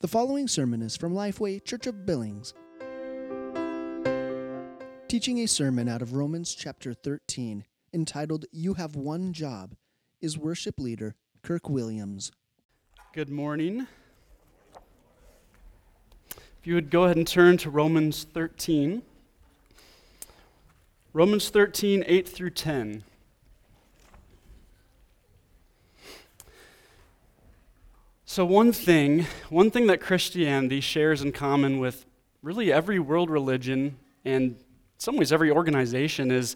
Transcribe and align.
The 0.00 0.06
following 0.06 0.46
sermon 0.46 0.80
is 0.80 0.96
from 0.96 1.12
Lifeway 1.12 1.64
Church 1.64 1.88
of 1.88 2.06
Billings. 2.06 2.54
Teaching 5.08 5.40
a 5.40 5.46
sermon 5.46 5.88
out 5.88 6.02
of 6.02 6.12
Romans 6.12 6.54
chapter 6.54 6.94
13, 6.94 7.64
entitled 7.92 8.44
You 8.52 8.74
Have 8.74 8.94
One 8.94 9.32
Job, 9.32 9.74
is 10.20 10.38
worship 10.38 10.78
leader 10.78 11.16
Kirk 11.42 11.68
Williams. 11.68 12.30
Good 13.12 13.28
morning. 13.28 13.88
If 16.36 16.64
you 16.66 16.76
would 16.76 16.90
go 16.90 17.02
ahead 17.02 17.16
and 17.16 17.26
turn 17.26 17.56
to 17.56 17.68
Romans 17.68 18.22
13. 18.32 19.02
Romans 21.12 21.48
13, 21.48 22.04
8 22.06 22.28
through 22.28 22.50
10. 22.50 23.02
So, 28.30 28.44
one 28.44 28.72
thing, 28.72 29.24
one 29.48 29.70
thing 29.70 29.86
that 29.86 30.02
Christianity 30.02 30.82
shares 30.82 31.22
in 31.22 31.32
common 31.32 31.78
with 31.78 32.04
really 32.42 32.70
every 32.70 32.98
world 32.98 33.30
religion 33.30 33.96
and 34.22 34.50
in 34.50 34.56
some 34.98 35.16
ways 35.16 35.32
every 35.32 35.50
organization 35.50 36.30
is 36.30 36.54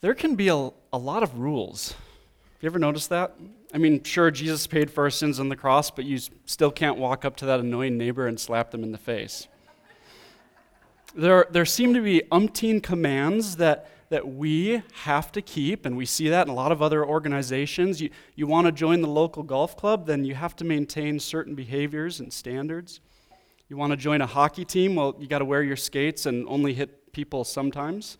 there 0.00 0.14
can 0.14 0.36
be 0.36 0.46
a, 0.46 0.70
a 0.92 0.96
lot 0.96 1.24
of 1.24 1.40
rules. 1.40 1.88
Have 1.88 2.62
you 2.62 2.68
ever 2.68 2.78
noticed 2.78 3.08
that? 3.08 3.34
I 3.74 3.78
mean, 3.78 4.04
sure, 4.04 4.30
Jesus 4.30 4.68
paid 4.68 4.92
for 4.92 5.02
our 5.02 5.10
sins 5.10 5.40
on 5.40 5.48
the 5.48 5.56
cross, 5.56 5.90
but 5.90 6.04
you 6.04 6.20
still 6.46 6.70
can't 6.70 6.98
walk 6.98 7.24
up 7.24 7.34
to 7.38 7.46
that 7.46 7.58
annoying 7.58 7.98
neighbor 7.98 8.28
and 8.28 8.38
slap 8.38 8.70
them 8.70 8.84
in 8.84 8.92
the 8.92 8.96
face. 8.96 9.48
There, 11.16 11.48
there 11.50 11.66
seem 11.66 11.94
to 11.94 12.00
be 12.00 12.22
umpteen 12.30 12.80
commands 12.80 13.56
that 13.56 13.90
that 14.14 14.28
we 14.28 14.80
have 14.92 15.32
to 15.32 15.42
keep, 15.42 15.84
and 15.84 15.96
we 15.96 16.06
see 16.06 16.28
that 16.28 16.46
in 16.46 16.52
a 16.52 16.54
lot 16.54 16.70
of 16.70 16.80
other 16.80 17.04
organizations. 17.04 18.00
You, 18.00 18.10
you 18.36 18.46
want 18.46 18.68
to 18.68 18.70
join 18.70 19.00
the 19.00 19.08
local 19.08 19.42
golf 19.42 19.76
club, 19.76 20.06
then 20.06 20.24
you 20.24 20.36
have 20.36 20.54
to 20.54 20.64
maintain 20.64 21.18
certain 21.18 21.56
behaviors 21.56 22.20
and 22.20 22.32
standards. 22.32 23.00
You 23.68 23.76
want 23.76 23.90
to 23.90 23.96
join 23.96 24.20
a 24.20 24.26
hockey 24.26 24.64
team, 24.64 24.94
well, 24.94 25.16
you 25.18 25.26
got 25.26 25.40
to 25.40 25.44
wear 25.44 25.64
your 25.64 25.74
skates 25.74 26.26
and 26.26 26.46
only 26.46 26.74
hit 26.74 27.12
people 27.12 27.42
sometimes. 27.42 28.16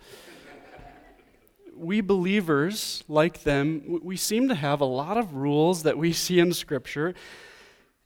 we 1.77 2.01
believers, 2.01 3.05
like 3.07 3.45
them, 3.45 4.01
we 4.03 4.17
seem 4.17 4.49
to 4.49 4.57
have 4.57 4.81
a 4.81 4.85
lot 4.85 5.17
of 5.17 5.37
rules 5.37 5.85
that 5.85 5.97
we 5.97 6.13
see 6.25 6.41
in 6.41 6.53
Scripture. 6.53 7.15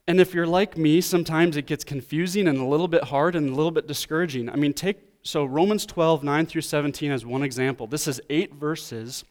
And 0.07 0.21
if 0.21 0.35
you're 0.35 0.47
like 0.47 0.77
me, 0.77 1.01
sometimes 1.01 1.57
it 1.57 1.65
gets 1.65 1.85
confusing 1.85 2.49
and 2.49 2.59
a 2.59 2.67
little 2.67 2.89
bit 2.89 3.05
hard 3.05 3.35
and 3.35 3.49
a 3.49 3.55
little 3.55 3.73
bit 3.73 3.87
discouraging. 3.87 4.51
I 4.51 4.57
mean, 4.57 4.75
take 4.75 5.08
so 5.29 5.45
Romans 5.45 5.85
12, 5.85 6.25
9 6.25 6.47
through 6.47 6.63
17 6.63 7.13
as 7.13 7.27
one 7.27 7.43
example. 7.43 7.87
This 7.87 8.09
is 8.09 8.19
eight 8.31 8.55
verses. 8.55 9.27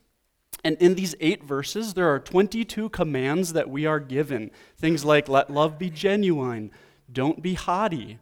And 0.62 0.76
in 0.76 0.94
these 0.94 1.16
eight 1.18 1.42
verses, 1.42 1.94
there 1.94 2.08
are 2.08 2.20
22 2.20 2.88
commands 2.90 3.52
that 3.54 3.68
we 3.68 3.84
are 3.84 3.98
given. 3.98 4.52
Things 4.76 5.04
like 5.04 5.28
let 5.28 5.50
love 5.50 5.76
be 5.76 5.90
genuine, 5.90 6.70
don't 7.12 7.42
be 7.42 7.54
haughty. 7.54 8.20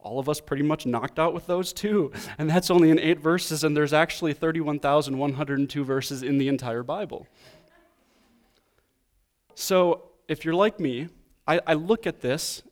All 0.00 0.18
of 0.18 0.28
us 0.28 0.40
pretty 0.40 0.64
much 0.64 0.86
knocked 0.86 1.20
out 1.20 1.32
with 1.32 1.46
those 1.46 1.72
too. 1.72 2.10
And 2.36 2.50
that's 2.50 2.68
only 2.68 2.90
in 2.90 2.98
eight 2.98 3.20
verses, 3.20 3.62
and 3.62 3.76
there's 3.76 3.92
actually 3.92 4.32
31,102 4.32 5.84
verses 5.84 6.24
in 6.24 6.38
the 6.38 6.48
entire 6.48 6.82
Bible. 6.82 7.28
So 9.54 10.02
if 10.26 10.44
you're 10.44 10.52
like 10.52 10.80
me, 10.80 11.10
I, 11.46 11.60
I 11.64 11.74
look 11.74 12.08
at 12.08 12.22
this 12.22 12.64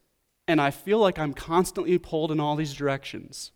and 0.49 0.61
I 0.61 0.73
feel 0.73 0.99
like 0.99 1.17
I'm 1.17 1.33
constantly 1.33 1.97
pulled 1.99 2.33
in 2.33 2.41
all 2.41 2.57
these 2.57 2.75
directions. 2.75 3.53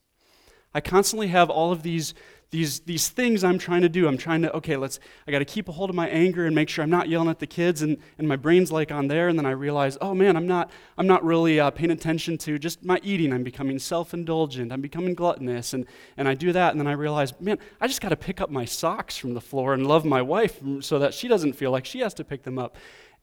I 0.79 0.81
constantly 0.81 1.27
have 1.27 1.51
all 1.51 1.73
of 1.73 1.83
these, 1.83 2.15
these, 2.51 2.79
these 2.79 3.09
things 3.09 3.43
I'm 3.43 3.59
trying 3.59 3.83
to 3.83 3.89
do. 3.89 4.07
I'm 4.07 4.17
trying 4.17 4.43
to, 4.43 4.53
okay, 4.59 4.77
let's, 4.77 5.01
I 5.27 5.33
got 5.33 5.41
to 5.41 5.45
keep 5.45 5.69
a 5.69 5.73
hold 5.73 5.91
of 5.91 5.97
my 5.97 6.09
anger 6.09 6.47
and 6.47 6.55
make 6.55 6.69
sure 6.69 6.85
I'm 6.85 6.89
not 6.89 7.09
yelling 7.09 7.29
at 7.29 7.41
the 7.41 7.49
kids, 7.49 7.83
and, 7.83 7.97
and 8.17 8.29
my 8.29 8.37
brain's 8.37 8.71
like 8.71 8.93
on 8.93 9.09
there, 9.09 9.27
and 9.27 9.37
then 9.37 9.45
I 9.45 9.51
realize, 9.51 9.99
oh 10.01 10.15
man, 10.15 10.37
I'm 10.37 10.47
not, 10.47 10.71
I'm 10.97 11.09
not 11.09 11.25
really 11.25 11.59
uh, 11.59 11.73
paying 11.73 11.91
attention 11.91 12.39
to 12.39 12.61
just 12.61 12.85
my 12.85 13.01
eating. 13.03 13.33
I'm 13.33 13.43
becoming 13.43 13.81
self 13.81 14.15
indulgent. 14.15 14.71
I'm 14.71 14.81
becoming 14.81 15.15
gluttonous, 15.15 15.73
and, 15.73 15.85
and 16.17 16.29
I 16.29 16.35
do 16.35 16.53
that, 16.53 16.71
and 16.71 16.81
then 16.81 16.87
I 16.87 16.93
realize, 16.93 17.33
man, 17.41 17.59
I 17.81 17.89
just 17.89 18.01
got 18.01 18.11
to 18.11 18.17
pick 18.17 18.41
up 18.41 18.49
my 18.49 18.65
socks 18.65 19.17
from 19.17 19.35
the 19.35 19.41
floor 19.41 19.75
and 19.75 19.85
love 19.85 20.05
my 20.05 20.23
wife 20.23 20.61
so 20.79 21.01
that 21.01 21.13
she 21.13 21.27
doesn't 21.27 21.55
feel 21.55 21.73
like 21.73 21.87
she 21.87 21.99
has 21.99 22.15
to 22.15 22.25
pick 22.25 22.45
them 22.45 22.57
up. 22.57 22.77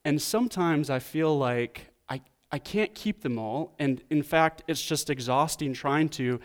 And 0.03 0.21
sometimes 0.21 0.89
I 0.89 0.99
feel 0.99 1.37
like 1.37 1.87
I, 2.09 2.19
I 2.51 2.59
can't 2.59 2.93
keep 2.93 3.21
them 3.21 3.39
all, 3.39 3.75
and 3.79 4.03
in 4.09 4.23
fact, 4.23 4.63
it's 4.67 4.81
just 4.81 5.09
exhausting 5.09 5.73
trying 5.73 6.09
to. 6.09 6.41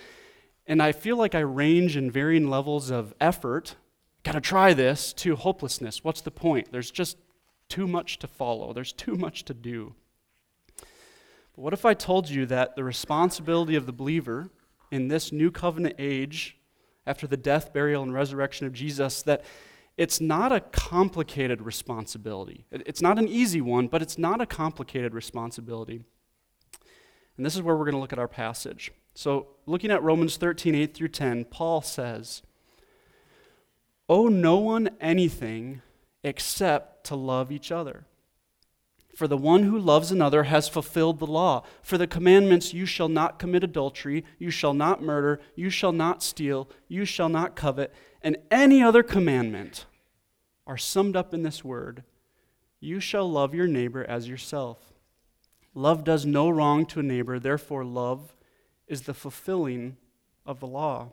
And 0.70 0.80
I 0.80 0.92
feel 0.92 1.16
like 1.16 1.34
I 1.34 1.40
range 1.40 1.96
in 1.96 2.12
varying 2.12 2.48
levels 2.48 2.92
of 2.92 3.12
effort, 3.20 3.74
got 4.22 4.32
to 4.32 4.40
try 4.40 4.72
this, 4.72 5.12
to 5.14 5.34
hopelessness. 5.34 6.04
What's 6.04 6.20
the 6.20 6.30
point? 6.30 6.70
There's 6.70 6.92
just 6.92 7.16
too 7.68 7.88
much 7.88 8.20
to 8.20 8.28
follow, 8.28 8.72
there's 8.72 8.92
too 8.92 9.16
much 9.16 9.44
to 9.46 9.52
do. 9.54 9.96
But 10.76 11.62
what 11.62 11.72
if 11.72 11.84
I 11.84 11.94
told 11.94 12.30
you 12.30 12.46
that 12.46 12.76
the 12.76 12.84
responsibility 12.84 13.74
of 13.74 13.86
the 13.86 13.92
believer 13.92 14.48
in 14.92 15.08
this 15.08 15.32
new 15.32 15.50
covenant 15.50 15.96
age, 15.98 16.56
after 17.04 17.26
the 17.26 17.36
death, 17.36 17.72
burial, 17.72 18.04
and 18.04 18.14
resurrection 18.14 18.68
of 18.68 18.72
Jesus, 18.72 19.22
that 19.22 19.44
it's 19.96 20.20
not 20.20 20.52
a 20.52 20.60
complicated 20.60 21.62
responsibility. 21.62 22.64
It's 22.70 23.02
not 23.02 23.18
an 23.18 23.26
easy 23.26 23.60
one, 23.60 23.88
but 23.88 24.02
it's 24.02 24.18
not 24.18 24.40
a 24.40 24.46
complicated 24.46 25.14
responsibility. 25.14 26.04
And 27.36 27.44
this 27.44 27.56
is 27.56 27.62
where 27.62 27.74
we're 27.74 27.86
going 27.86 27.96
to 27.96 28.00
look 28.00 28.12
at 28.12 28.20
our 28.20 28.28
passage. 28.28 28.92
So, 29.14 29.48
looking 29.66 29.90
at 29.90 30.02
Romans 30.02 30.36
13, 30.36 30.74
8 30.74 30.94
through 30.94 31.08
10, 31.08 31.44
Paul 31.46 31.82
says, 31.82 32.42
Owe 34.08 34.28
no 34.28 34.56
one 34.56 34.90
anything 35.00 35.82
except 36.22 37.04
to 37.06 37.16
love 37.16 37.52
each 37.52 37.70
other. 37.70 38.06
For 39.14 39.28
the 39.28 39.36
one 39.36 39.64
who 39.64 39.78
loves 39.78 40.10
another 40.10 40.44
has 40.44 40.68
fulfilled 40.68 41.18
the 41.18 41.26
law. 41.26 41.64
For 41.82 41.98
the 41.98 42.06
commandments, 42.06 42.72
you 42.72 42.86
shall 42.86 43.08
not 43.08 43.38
commit 43.38 43.62
adultery, 43.62 44.24
you 44.38 44.50
shall 44.50 44.74
not 44.74 45.02
murder, 45.02 45.40
you 45.54 45.70
shall 45.70 45.92
not 45.92 46.22
steal, 46.22 46.70
you 46.88 47.04
shall 47.04 47.28
not 47.28 47.56
covet, 47.56 47.92
and 48.22 48.36
any 48.50 48.82
other 48.82 49.02
commandment 49.02 49.86
are 50.66 50.78
summed 50.78 51.16
up 51.16 51.34
in 51.34 51.42
this 51.42 51.64
word 51.64 52.04
you 52.80 52.98
shall 52.98 53.30
love 53.30 53.54
your 53.54 53.66
neighbor 53.66 54.04
as 54.04 54.26
yourself. 54.26 54.94
Love 55.74 56.02
does 56.02 56.24
no 56.24 56.48
wrong 56.48 56.86
to 56.86 57.00
a 57.00 57.02
neighbor, 57.02 57.38
therefore, 57.38 57.84
love 57.84 58.34
is 58.90 59.02
the 59.02 59.14
fulfilling 59.14 59.96
of 60.44 60.58
the 60.58 60.66
law. 60.66 61.12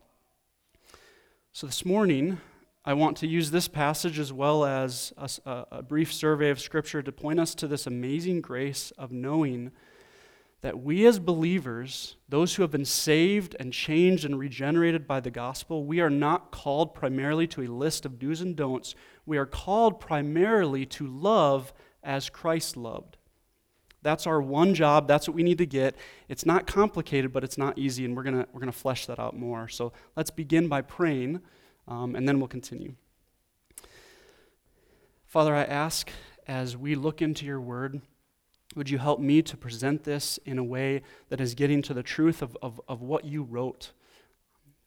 So 1.54 1.68
this 1.68 1.86
morning, 1.86 2.42
I 2.84 2.94
want 2.96 3.18
to 3.18 3.28
use 3.28 3.52
this 3.52 3.68
passage 3.68 4.18
as 4.18 4.34
well 4.34 4.66
as 4.66 5.14
a, 5.46 5.66
a, 5.72 5.84
brief 5.84 6.12
survey 6.12 6.50
of 6.50 6.60
Scripture 6.60 7.04
to 7.04 7.12
point 7.12 7.40
us 7.40 7.54
to 7.56 7.68
this 7.68 7.86
amazing 7.86 8.42
grace 8.42 8.92
of 8.98 9.12
knowing 9.12 9.72
that 10.62 10.80
we 10.80 11.06
as 11.06 11.20
believers, 11.20 12.16
those 12.28 12.56
who 12.56 12.64
have 12.64 12.72
been 12.72 12.84
saved 12.84 13.56
and 13.60 13.72
changed 13.72 14.26
and 14.26 14.40
regenerated 14.40 15.06
by 15.06 15.20
the 15.20 15.30
gospel, 15.30 15.86
we 15.86 16.00
are 16.00 16.10
not 16.10 16.50
called 16.50 16.96
primarily 16.96 17.46
to 17.46 17.62
a 17.62 17.68
list 17.68 18.08
of 18.08 18.18
do's 18.18 18.42
and 18.42 18.56
don'ts. 18.56 18.96
We 19.26 19.38
are 19.38 19.46
called 19.46 20.00
primarily 20.00 20.88
to 20.88 21.06
love 21.06 21.74
as 22.04 22.30
Christ 22.30 22.76
loved. 22.76 23.17
That's 24.04 24.28
our 24.28 24.42
one 24.42 24.74
job. 24.74 25.08
That's 25.08 25.28
what 25.28 25.36
we 25.36 25.44
need 25.44 25.58
to 25.58 25.66
get. 25.66 25.96
It's 26.30 26.46
not 26.46 26.68
complicated, 26.68 27.34
but 27.34 27.44
it's 27.44 27.58
not 27.58 27.78
easy, 27.78 28.06
and 28.06 28.16
we're 28.16 28.24
going 28.24 28.46
we're 28.54 28.60
gonna 28.60 28.72
flesh 28.72 29.06
that 29.08 29.20
out 29.20 29.36
more. 29.36 29.68
So 29.68 29.92
let's 30.16 30.30
begin 30.30 30.68
by 30.68 30.82
praying, 30.82 31.42
um, 31.88 32.16
and 32.16 32.28
then 32.28 32.40
we'll 32.40 32.48
continue. 32.48 32.96
Father, 35.26 35.54
I 35.54 35.64
ask 35.64 36.10
as 36.48 36.78
we 36.78 36.96
look 36.96 37.22
into 37.22 37.46
your 37.46 37.60
word, 37.60 38.02
would 38.76 38.90
you 38.90 38.98
help 38.98 39.20
me 39.20 39.42
to 39.42 39.58
present 39.58 40.04
this 40.04 40.40
in 40.46 40.58
a 40.58 40.64
way 40.64 41.02
that 41.30 41.42
is 41.42 41.54
getting 41.56 41.82
to 41.82 41.94
the 41.94 42.04
truth 42.04 42.42
of, 42.42 42.56
of, 42.62 42.80
of 42.88 43.02
what 43.02 43.26
you 43.26 43.44
wrote? 43.44 43.92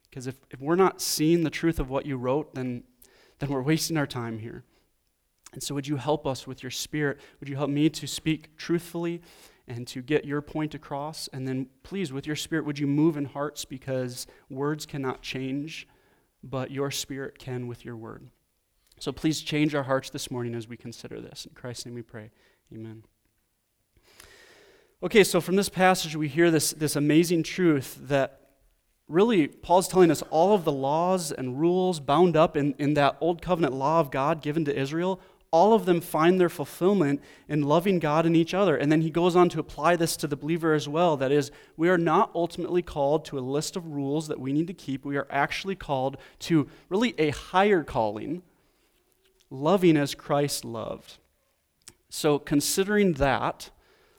Because 0.09 0.27
if, 0.27 0.37
if 0.51 0.61
we're 0.61 0.77
not 0.77 1.01
seeing 1.01 1.45
the 1.45 1.51
truth 1.51 1.79
of 1.79 1.91
what 1.91 2.07
you 2.07 2.17
wrote, 2.17 2.55
then, 2.55 2.85
then 3.39 3.51
we're 3.51 3.63
wasting 3.63 3.97
our 3.97 4.07
time 4.07 4.39
here. 4.39 4.65
And 5.53 5.63
so, 5.63 5.75
would 5.75 5.89
you 5.89 5.97
help 5.97 6.27
us 6.27 6.47
with 6.47 6.63
your 6.63 6.71
spirit? 6.71 7.19
Would 7.41 7.49
you 7.49 7.57
help 7.57 7.71
me 7.71 7.89
to 7.91 8.07
speak 8.07 8.57
truthfully 8.57 9.21
and 9.67 9.87
to 9.89 10.03
get 10.03 10.25
your 10.25 10.41
point 10.41 10.75
across? 10.75 11.29
And 11.33 11.47
then, 11.47 11.69
please, 11.83 12.13
with 12.13 12.27
your 12.27 12.37
spirit, 12.37 12.65
would 12.65 12.79
you 12.79 12.87
move 12.87 13.17
in 13.17 13.25
hearts 13.25 13.65
because 13.65 14.27
words 14.49 14.87
cannot 14.87 15.23
change, 15.23 15.89
but 16.43 16.71
your 16.71 16.91
spirit 16.91 17.39
can 17.39 17.67
with 17.67 17.85
your 17.85 17.97
word. 17.97 18.29
So, 18.99 19.11
please 19.11 19.41
change 19.41 19.75
our 19.75 19.85
hearts 19.85 20.11
this 20.11 20.31
morning 20.31 20.55
as 20.55 20.69
we 20.69 20.77
consider 20.77 21.21
this. 21.21 21.47
In 21.47 21.55
Christ's 21.55 21.87
name 21.87 21.95
we 21.95 22.03
pray. 22.03 22.31
Amen. 22.73 23.03
Okay, 25.03 25.25
so 25.25 25.41
from 25.41 25.57
this 25.57 25.71
passage, 25.71 26.15
we 26.15 26.29
hear 26.29 26.51
this, 26.51 26.73
this 26.73 26.95
amazing 26.95 27.43
truth 27.43 27.99
that 28.03 28.41
really, 29.09 29.49
Paul's 29.49 29.89
telling 29.89 30.11
us 30.11 30.23
all 30.31 30.55
of 30.55 30.65
the 30.65 30.73
laws 30.73 31.33
and 31.33 31.59
rules 31.59 32.01
bound 32.01 32.37
up 32.37 32.57
in, 32.57 32.75
in 32.79 32.95
that 32.95 33.17
old 33.21 33.41
covenant 33.43 33.73
law 33.73 34.01
of 34.01 34.11
God 34.11 34.43
given 34.43 34.65
to 34.67 34.79
Israel 34.79 35.19
all 35.53 35.73
of 35.73 35.85
them 35.85 36.01
find 36.01 36.41
their 36.41 36.49
fulfillment 36.49 37.21
in 37.49 37.63
loving 37.63 37.99
God 37.99 38.25
and 38.25 38.37
each 38.37 38.55
other. 38.55 38.77
And 38.77 38.91
then 38.91 39.01
he 39.01 39.11
goes 39.11 39.35
on 39.35 39.49
to 39.51 39.61
apply 39.61 39.97
this 39.97 40.17
to 40.19 40.27
the 40.27 40.37
believer 40.37 40.75
as 40.75 40.89
well. 40.89 41.17
That 41.17 41.33
is, 41.33 41.51
we 41.77 41.89
are 41.89 41.99
not 41.99 42.31
ultimately 42.35 42.83
called 42.83 43.25
to 43.27 43.39
a 43.39 43.41
list 43.41 43.77
of 43.77 43.87
rules 43.89 44.29
that 44.29 44.39
we 44.39 44.53
need 44.53 44.69
to 44.69 44.75
keep. 44.75 45.05
We 45.05 45.17
are 45.17 45.27
actually 45.29 45.75
called 45.75 46.19
to 46.41 46.69
really 46.89 47.15
a 47.19 47.31
higher 47.31 47.83
calling, 47.83 48.43
loving 49.51 49.97
as 49.97 50.15
Christ 50.15 50.65
loved. 50.65 51.19
So, 52.09 52.39
considering 52.39 53.15
that, 53.15 53.71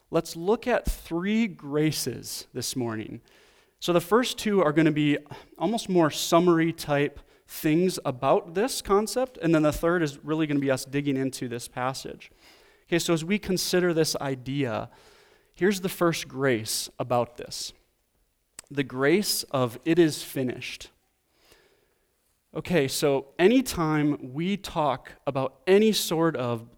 let's 0.09 0.35
look 0.35 0.67
at 0.67 0.85
three 0.85 1.47
graces 1.47 2.47
this 2.53 2.75
morning. 2.75 3.21
So 3.81 3.93
the 3.93 3.99
first 3.99 4.37
two 4.37 4.61
are 4.61 4.71
going 4.71 4.85
to 4.85 4.91
be 4.91 5.17
almost 5.57 5.89
more 5.89 6.11
summary 6.11 6.71
type 6.71 7.19
things 7.51 7.99
about 8.05 8.53
this 8.55 8.81
concept, 8.81 9.37
and 9.41 9.53
then 9.53 9.61
the 9.61 9.73
third 9.73 10.01
is 10.01 10.17
really 10.23 10.47
going 10.47 10.55
to 10.55 10.61
be 10.61 10.71
us 10.71 10.85
digging 10.85 11.17
into 11.17 11.49
this 11.49 11.67
passage. 11.67 12.31
Okay, 12.87 12.97
so 12.97 13.13
as 13.13 13.25
we 13.25 13.37
consider 13.37 13.93
this 13.93 14.15
idea, 14.21 14.89
here's 15.53 15.81
the 15.81 15.89
first 15.89 16.29
grace 16.29 16.89
about 16.97 17.37
this 17.37 17.73
the 18.69 18.83
grace 18.83 19.43
of 19.51 19.77
it 19.83 19.99
is 19.99 20.23
finished. 20.23 20.91
Okay, 22.55 22.87
so 22.87 23.27
anytime 23.37 24.33
we 24.33 24.55
talk 24.55 25.11
about 25.27 25.55
any 25.67 25.91
sort 25.91 26.37
of 26.37 26.69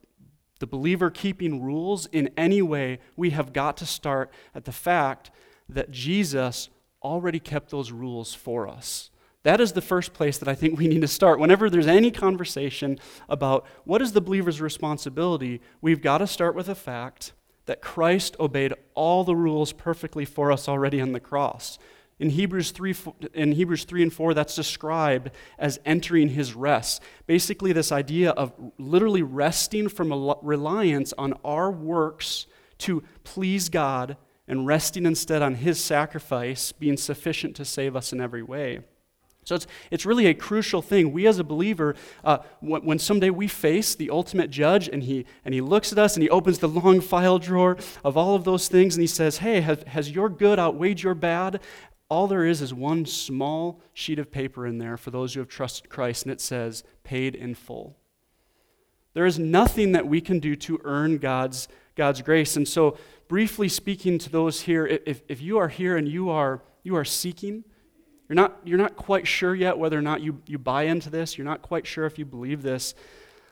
the 0.59 0.65
believer 0.65 1.11
keeping 1.11 1.61
rules 1.61 2.07
in 2.07 2.31
any 2.35 2.63
way, 2.63 2.99
we 3.15 3.29
have 3.29 3.53
got 3.53 3.77
to 3.77 3.85
start 3.85 4.31
at 4.55 4.65
the 4.65 4.71
fact 4.71 5.29
that 5.69 5.91
Jesus 5.91 6.69
already 7.03 7.39
kept 7.39 7.69
those 7.69 7.91
rules 7.91 8.33
for 8.33 8.67
us. 8.67 9.11
That 9.43 9.59
is 9.59 9.73
the 9.73 9.81
first 9.81 10.13
place 10.13 10.37
that 10.37 10.47
I 10.47 10.55
think 10.55 10.79
we 10.79 10.87
need 10.87 11.01
to 11.01 11.07
start. 11.07 11.39
Whenever 11.39 11.69
there's 11.69 11.87
any 11.87 12.11
conversation 12.11 12.97
about 13.27 13.65
what 13.83 14.01
is 14.01 14.13
the 14.13 14.21
believer's 14.21 14.61
responsibility, 14.61 15.61
we've 15.81 16.01
got 16.01 16.19
to 16.19 16.27
start 16.27 16.55
with 16.55 16.67
the 16.67 16.75
fact 16.75 17.33
that 17.65 17.81
Christ 17.81 18.35
obeyed 18.39 18.73
all 18.93 19.23
the 19.23 19.35
rules 19.35 19.73
perfectly 19.73 20.25
for 20.25 20.51
us 20.51 20.67
already 20.69 21.01
on 21.01 21.11
the 21.11 21.19
cross. 21.19 21.77
In 22.19 22.29
Hebrews 22.29 22.71
3, 22.71 22.95
in 23.33 23.51
Hebrews 23.53 23.83
3 23.83 24.03
and 24.03 24.13
4, 24.13 24.33
that's 24.33 24.55
described 24.55 25.31
as 25.57 25.79
entering 25.85 26.29
his 26.29 26.53
rest. 26.53 27.01
Basically, 27.25 27.73
this 27.73 27.91
idea 27.91 28.31
of 28.31 28.53
literally 28.77 29.23
resting 29.23 29.89
from 29.89 30.11
a 30.11 30.35
reliance 30.41 31.13
on 31.17 31.33
our 31.43 31.69
works 31.69 32.45
to 32.79 33.03
please 33.23 33.67
God 33.67 34.15
and 34.47 34.67
resting 34.67 35.05
instead 35.05 35.41
on 35.41 35.55
his 35.55 35.83
sacrifice 35.83 36.71
being 36.71 36.97
sufficient 36.97 37.55
to 37.57 37.65
save 37.65 37.95
us 37.95 38.13
in 38.13 38.21
every 38.21 38.43
way. 38.43 38.81
So 39.43 39.55
it's, 39.55 39.67
it's 39.91 40.05
really 40.05 40.27
a 40.27 40.33
crucial 40.33 40.81
thing. 40.81 41.11
We 41.11 41.27
as 41.27 41.39
a 41.39 41.43
believer, 41.43 41.95
uh, 42.23 42.39
when, 42.61 42.85
when, 42.85 42.99
someday 42.99 43.29
we 43.29 43.47
face 43.47 43.93
the 43.95 44.09
ultimate 44.09 44.49
judge 44.49 44.87
and 44.87 45.03
he, 45.03 45.25
and 45.43 45.53
he 45.53 45.61
looks 45.61 45.91
at 45.91 45.99
us 45.99 46.15
and 46.15 46.23
he 46.23 46.29
opens 46.29 46.59
the 46.59 46.69
long 46.69 47.01
file 47.01 47.39
drawer 47.39 47.77
of 48.03 48.15
all 48.15 48.35
of 48.35 48.43
those 48.45 48.67
things 48.67 48.95
and 48.95 49.01
he 49.01 49.07
says, 49.07 49.39
Hey, 49.39 49.61
has, 49.61 49.83
has 49.87 50.11
your 50.11 50.29
good 50.29 50.59
outweighed 50.59 51.01
your 51.01 51.13
bad? 51.13 51.61
All 52.09 52.27
there 52.27 52.45
is 52.45 52.61
is 52.61 52.73
one 52.73 53.05
small 53.05 53.81
sheet 53.93 54.19
of 54.19 54.31
paper 54.31 54.67
in 54.67 54.77
there 54.77 54.97
for 54.97 55.11
those 55.11 55.33
who 55.33 55.39
have 55.39 55.49
trusted 55.49 55.89
Christ, 55.89 56.23
and 56.23 56.31
it 56.31 56.39
says, 56.39 56.83
Paid 57.03 57.33
in 57.33 57.55
full. 57.55 57.97
There 59.13 59.25
is 59.25 59.39
nothing 59.39 59.93
that 59.93 60.07
we 60.07 60.21
can 60.21 60.39
do 60.39 60.55
to 60.57 60.79
earn 60.83 61.17
God's, 61.17 61.67
God's 61.95 62.21
grace. 62.21 62.55
And 62.55 62.67
so, 62.67 62.97
briefly 63.27 63.67
speaking 63.67 64.17
to 64.19 64.29
those 64.29 64.61
here, 64.61 64.85
if, 64.85 65.21
if 65.27 65.41
you 65.41 65.57
are 65.57 65.69
here 65.69 65.97
and 65.97 66.07
you 66.07 66.29
are, 66.29 66.61
you 66.83 66.95
are 66.95 67.05
seeking, 67.05 67.63
you're 68.33 68.41
not, 68.41 68.57
you're 68.63 68.79
not 68.79 68.95
quite 68.95 69.27
sure 69.27 69.53
yet 69.53 69.77
whether 69.77 69.95
or 69.95 70.01
not 70.01 70.21
you, 70.21 70.41
you 70.47 70.57
buy 70.57 70.83
into 70.85 71.11
this, 71.11 71.37
you're 71.37 71.45
not 71.45 71.61
quite 71.61 71.85
sure 71.85 72.07
if 72.07 72.17
you 72.17 72.25
believe 72.25 72.63
this. 72.63 72.95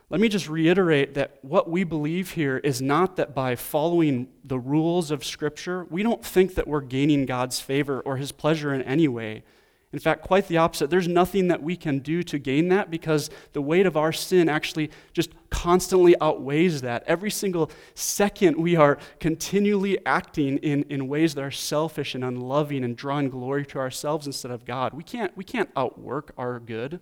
Let 0.09 0.19
me 0.19 0.27
just 0.27 0.49
reiterate 0.49 1.13
that 1.13 1.37
what 1.43 1.69
we 1.69 1.83
believe 1.83 2.31
here 2.31 2.57
is 2.57 2.81
not 2.81 3.15
that 3.17 3.35
by 3.35 3.55
following 3.55 4.29
the 4.43 4.57
rules 4.57 5.11
of 5.11 5.23
Scripture, 5.23 5.85
we 5.91 6.01
don't 6.01 6.25
think 6.25 6.55
that 6.55 6.67
we're 6.67 6.81
gaining 6.81 7.27
God's 7.27 7.59
favor 7.59 7.99
or 8.01 8.17
His 8.17 8.31
pleasure 8.31 8.73
in 8.73 8.81
any 8.81 9.07
way. 9.07 9.43
In 9.93 9.99
fact, 9.99 10.21
quite 10.21 10.47
the 10.47 10.57
opposite. 10.57 10.89
There's 10.89 11.07
nothing 11.07 11.49
that 11.49 11.61
we 11.61 11.75
can 11.75 11.99
do 11.99 12.23
to 12.23 12.39
gain 12.39 12.69
that 12.69 12.89
because 12.89 13.29
the 13.51 13.61
weight 13.61 13.85
of 13.85 13.97
our 13.97 14.13
sin 14.13 14.47
actually 14.47 14.89
just 15.11 15.31
constantly 15.49 16.15
outweighs 16.21 16.79
that. 16.81 17.03
Every 17.07 17.29
single 17.29 17.69
second, 17.93 18.55
we 18.55 18.77
are 18.77 18.97
continually 19.19 20.03
acting 20.05 20.57
in, 20.59 20.83
in 20.83 21.09
ways 21.09 21.35
that 21.35 21.43
are 21.43 21.51
selfish 21.51 22.15
and 22.15 22.23
unloving 22.23 22.85
and 22.85 22.95
drawing 22.95 23.29
glory 23.29 23.65
to 23.67 23.79
ourselves 23.79 24.25
instead 24.25 24.51
of 24.51 24.63
God. 24.63 24.93
We 24.93 25.03
can't, 25.03 25.35
we 25.35 25.43
can't 25.43 25.69
outwork 25.75 26.31
our 26.37 26.59
good. 26.59 27.01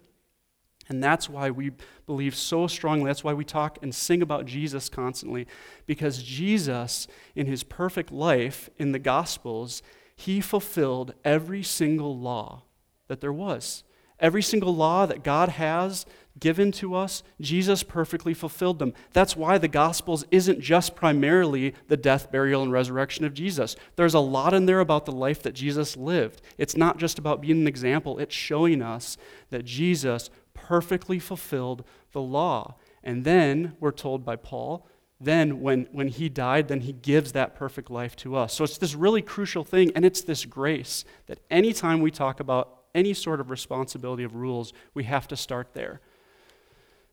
And 0.87 1.03
that's 1.03 1.29
why 1.29 1.51
we 1.51 1.73
believe 2.07 2.35
so 2.35 2.65
strongly. 2.65 3.05
That's 3.05 3.23
why 3.23 3.33
we 3.33 3.45
talk 3.45 3.77
and 3.83 3.93
sing 3.93 4.23
about 4.23 4.47
Jesus 4.47 4.89
constantly. 4.89 5.45
Because 5.85 6.23
Jesus, 6.23 7.07
in 7.35 7.45
his 7.45 7.61
perfect 7.61 8.11
life 8.11 8.71
in 8.79 8.93
the 8.93 8.97
Gospels, 8.97 9.83
he 10.15 10.41
fulfilled 10.41 11.13
every 11.23 11.61
single 11.61 12.17
law 12.17 12.63
that 13.09 13.19
there 13.19 13.33
was. 13.33 13.83
Every 14.19 14.41
single 14.41 14.75
law 14.75 15.05
that 15.05 15.23
God 15.23 15.49
has 15.49 16.05
given 16.39 16.71
to 16.73 16.95
us, 16.95 17.23
Jesus 17.41 17.83
perfectly 17.83 18.33
fulfilled 18.33 18.79
them. 18.79 18.93
That's 19.13 19.35
why 19.35 19.57
the 19.57 19.67
Gospels 19.67 20.25
isn't 20.31 20.61
just 20.61 20.95
primarily 20.95 21.73
the 21.87 21.97
death, 21.97 22.31
burial, 22.31 22.63
and 22.63 22.71
resurrection 22.71 23.25
of 23.25 23.33
Jesus. 23.33 23.75
There's 23.95 24.13
a 24.13 24.19
lot 24.19 24.53
in 24.53 24.65
there 24.65 24.79
about 24.79 25.05
the 25.05 25.11
life 25.11 25.43
that 25.43 25.53
Jesus 25.53 25.97
lived. 25.97 26.41
It's 26.57 26.77
not 26.77 26.97
just 26.97 27.19
about 27.19 27.41
being 27.41 27.61
an 27.61 27.67
example, 27.67 28.19
it's 28.19 28.35
showing 28.35 28.81
us 28.81 29.17
that 29.49 29.65
Jesus 29.65 30.29
perfectly 30.53 31.19
fulfilled 31.19 31.85
the 32.11 32.21
law. 32.21 32.75
And 33.03 33.23
then 33.23 33.75
we're 33.79 33.91
told 33.91 34.25
by 34.25 34.35
Paul, 34.35 34.85
then 35.21 35.61
when, 35.61 35.87
when 35.91 36.07
he 36.07 36.29
died, 36.29 36.69
then 36.69 36.81
he 36.81 36.93
gives 36.93 37.33
that 37.33 37.55
perfect 37.55 37.89
life 37.89 38.15
to 38.17 38.35
us. 38.35 38.53
So 38.53 38.63
it's 38.63 38.77
this 38.77 38.95
really 38.95 39.21
crucial 39.21 39.65
thing, 39.65 39.91
and 39.95 40.05
it's 40.05 40.21
this 40.21 40.45
grace 40.45 41.03
that 41.27 41.39
anytime 41.49 41.99
we 42.01 42.11
talk 42.11 42.39
about 42.39 42.78
any 42.93 43.13
sort 43.13 43.39
of 43.39 43.49
responsibility 43.49 44.23
of 44.23 44.35
rules, 44.35 44.73
we 44.93 45.03
have 45.05 45.27
to 45.29 45.35
start 45.35 45.73
there. 45.73 46.01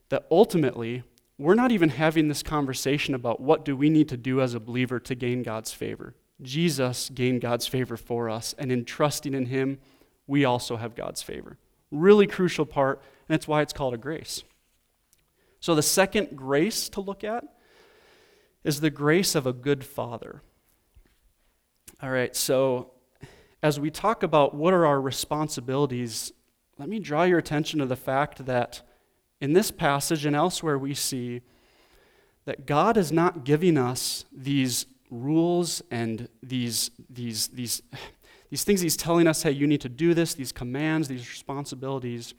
That 0.09 0.27
ultimately, 0.31 1.03
we're 1.39 1.55
not 1.55 1.73
even 1.73 1.91
having 1.91 2.29
this 2.29 2.43
conversation 2.43 3.15
about 3.15 3.41
what 3.41 3.65
do 3.65 3.77
we 3.77 3.91
need 3.91 4.09
to 4.09 4.17
do 4.17 4.41
as 4.41 4.55
a 4.55 4.61
believer 4.61 4.99
to 5.01 5.15
gain 5.15 5.43
God's 5.43 5.73
favor. 5.73 6.15
Jesus 6.43 7.11
gained 7.11 7.41
God's 7.41 7.67
favor 7.67 7.97
for 7.97 8.29
us, 8.29 8.55
and 8.59 8.71
in 8.71 8.85
trusting 8.85 9.35
in 9.35 9.47
him, 9.47 9.79
we 10.27 10.45
also 10.45 10.77
have 10.77 10.95
God's 10.95 11.23
favor. 11.23 11.59
Really 11.91 12.27
crucial 12.27 12.67
part, 12.67 13.01
and 13.29 13.35
that's 13.35 13.49
why 13.49 13.63
it's 13.63 13.73
called 13.73 13.95
a 13.95 13.99
grace. 13.99 14.43
So, 15.61 15.75
the 15.75 15.83
second 15.83 16.37
grace 16.37 16.89
to 16.91 17.01
look 17.01 17.25
at 17.25 17.45
is 18.65 18.81
the 18.81 18.91
grace 18.91 19.35
of 19.35 19.47
a 19.47 19.53
good 19.53 19.85
father. 19.85 20.43
All 22.03 22.11
right, 22.11 22.37
so 22.37 22.93
as 23.67 23.81
we 23.81 23.91
talk 23.91 24.23
about 24.23 24.55
what 24.55 24.73
are 24.73 24.87
our 24.87 25.01
responsibilities, 25.01 26.33
let 26.79 26.89
me 26.89 27.01
draw 27.01 27.25
your 27.25 27.41
attention 27.41 27.81
to 27.81 27.87
the 27.87 27.97
fact 27.97 28.47
that 28.47 28.81
in 29.41 29.55
this 29.55 29.73
passage 29.73 30.25
and 30.25 30.37
elsewhere 30.37 30.79
we 30.79 30.95
see 30.95 31.41
that 32.45 32.65
God 32.65 32.97
is 32.97 33.11
not 33.11 33.45
giving 33.45 33.77
us 33.77 34.25
these 34.33 34.87
rules 35.11 35.83
and 35.91 36.29
these, 36.45 36.93
these, 37.11 37.49
these, 37.49 37.83
these 38.51 38.63
things 38.63 38.83
He's 38.83 38.97
telling 38.97 39.27
us, 39.27 39.43
hey, 39.43 39.51
you 39.51 39.67
need 39.67 39.81
to 39.81 39.89
do 39.89 40.15
this, 40.15 40.35
these 40.35 40.53
commands, 40.53 41.09
these 41.09 41.29
responsibilities. 41.29 42.35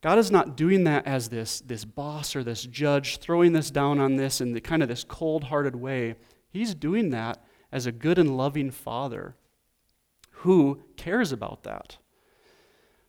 God 0.00 0.16
is 0.16 0.30
not 0.30 0.56
doing 0.56 0.84
that 0.84 1.06
as 1.06 1.28
this, 1.28 1.60
this 1.60 1.84
boss 1.84 2.34
or 2.34 2.42
this 2.42 2.62
judge, 2.62 3.18
throwing 3.18 3.52
this 3.52 3.70
down 3.70 4.00
on 4.00 4.16
this 4.16 4.40
in 4.40 4.54
the 4.54 4.62
kind 4.62 4.82
of 4.82 4.88
this 4.88 5.04
cold 5.04 5.44
hearted 5.44 5.76
way. 5.76 6.14
He's 6.48 6.74
doing 6.74 7.10
that 7.10 7.44
as 7.70 7.84
a 7.84 7.92
good 7.92 8.18
and 8.18 8.34
loving 8.34 8.70
father 8.70 9.36
who 10.42 10.82
cares 10.96 11.32
about 11.32 11.62
that. 11.64 11.98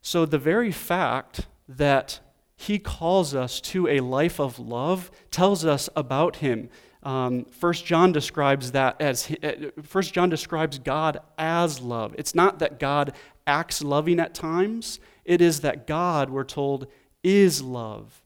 So, 0.02 0.26
the 0.26 0.38
very 0.38 0.72
fact 0.72 1.48
that 1.68 2.20
he 2.56 2.80
calls 2.80 3.34
us 3.34 3.60
to 3.62 3.88
a 3.88 4.00
life 4.00 4.40
of 4.40 4.60
love 4.60 5.12
tells 5.32 5.66
us 5.66 5.90
about 5.96 6.38
him. 6.38 6.70
Um, 7.04 7.46
First 7.46 7.86
John 7.86 8.12
describes 8.12 8.72
that 8.72 9.02
as 9.02 9.30
uh, 9.44 9.72
First 9.82 10.14
John 10.14 10.30
describes 10.30 10.80
God 10.80 11.20
as 11.38 11.82
love. 11.82 12.16
It's 12.18 12.36
not 12.36 12.60
that 12.60 12.80
God 12.80 13.14
acts 13.46 13.84
loving 13.84 14.20
at 14.20 14.34
times. 14.34 15.00
It 15.26 15.42
is 15.42 15.62
that 15.62 15.88
God, 15.88 16.30
we're 16.30 16.44
told, 16.44 16.88
is 17.24 17.62
love. 17.62 18.23